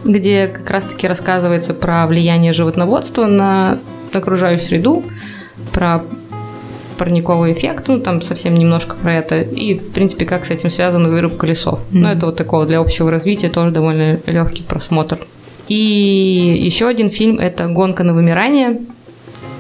где 0.04 0.48
как 0.48 0.70
раз-таки 0.70 1.08
рассказывается 1.08 1.74
про 1.74 2.06
влияние 2.08 2.54
животноводства 2.54 3.26
на 3.26 3.80
окружающую 4.14 4.68
среду, 4.68 5.04
про 5.74 6.04
парниковый 6.98 7.54
эффект, 7.54 7.86
ну, 7.88 8.00
там 8.00 8.22
совсем 8.22 8.56
немножко 8.56 8.96
про 8.96 9.14
это, 9.16 9.42
и, 9.42 9.76
в 9.76 9.92
принципе, 9.92 10.26
как 10.26 10.46
с 10.46 10.52
этим 10.52 10.70
связана 10.70 11.10
вырубка 11.10 11.46
лесов. 11.46 11.80
Ну, 11.92 12.08
это 12.08 12.26
вот 12.26 12.36
такого 12.36 12.66
для 12.66 12.80
общего 12.80 13.12
развития 13.12 13.50
тоже 13.50 13.72
довольно 13.72 14.20
легкий 14.26 14.64
просмотр. 14.64 15.20
И 15.68 15.76
еще 16.64 16.88
один 16.88 17.12
фильм– 17.12 17.40
это 17.40 17.68
«Гонка 17.68 18.04
на 18.04 18.14
вымирание». 18.14 18.82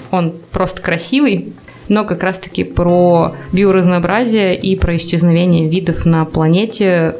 Он 0.09 0.33
просто 0.51 0.81
красивый, 0.81 1.53
но 1.89 2.05
как 2.05 2.23
раз-таки 2.23 2.63
про 2.63 3.35
биоразнообразие 3.51 4.59
и 4.59 4.75
про 4.77 4.95
исчезновение 4.95 5.67
видов 5.67 6.05
на 6.05 6.23
планете, 6.25 7.15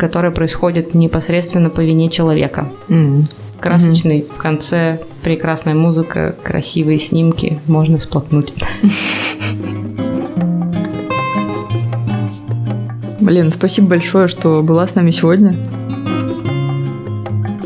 которое 0.00 0.30
происходит 0.30 0.94
непосредственно 0.94 1.68
по 1.68 1.82
вине 1.82 2.08
человека. 2.08 2.72
М. 2.88 3.28
Красочный, 3.60 4.22
в 4.22 4.38
конце 4.38 4.98
прекрасная 5.22 5.74
музыка, 5.74 6.34
красивые 6.42 6.98
снимки, 6.98 7.60
можно 7.66 7.98
сплакнуть. 7.98 8.54
Блин, 13.20 13.50
спасибо 13.50 13.88
большое, 13.88 14.28
что 14.28 14.62
была 14.62 14.86
с 14.86 14.94
нами 14.94 15.10
сегодня. 15.10 15.54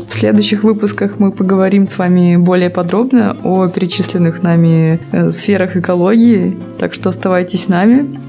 В 0.09 0.13
следующих 0.13 0.65
выпусках 0.65 1.19
мы 1.19 1.31
поговорим 1.31 1.87
с 1.87 1.97
вами 1.97 2.35
более 2.35 2.69
подробно 2.69 3.37
о 3.45 3.69
перечисленных 3.69 4.43
нами 4.43 4.99
э, 5.13 5.31
сферах 5.31 5.77
экологии, 5.77 6.57
так 6.79 6.93
что 6.93 7.07
оставайтесь 7.07 7.63
с 7.63 7.67
нами. 7.69 8.24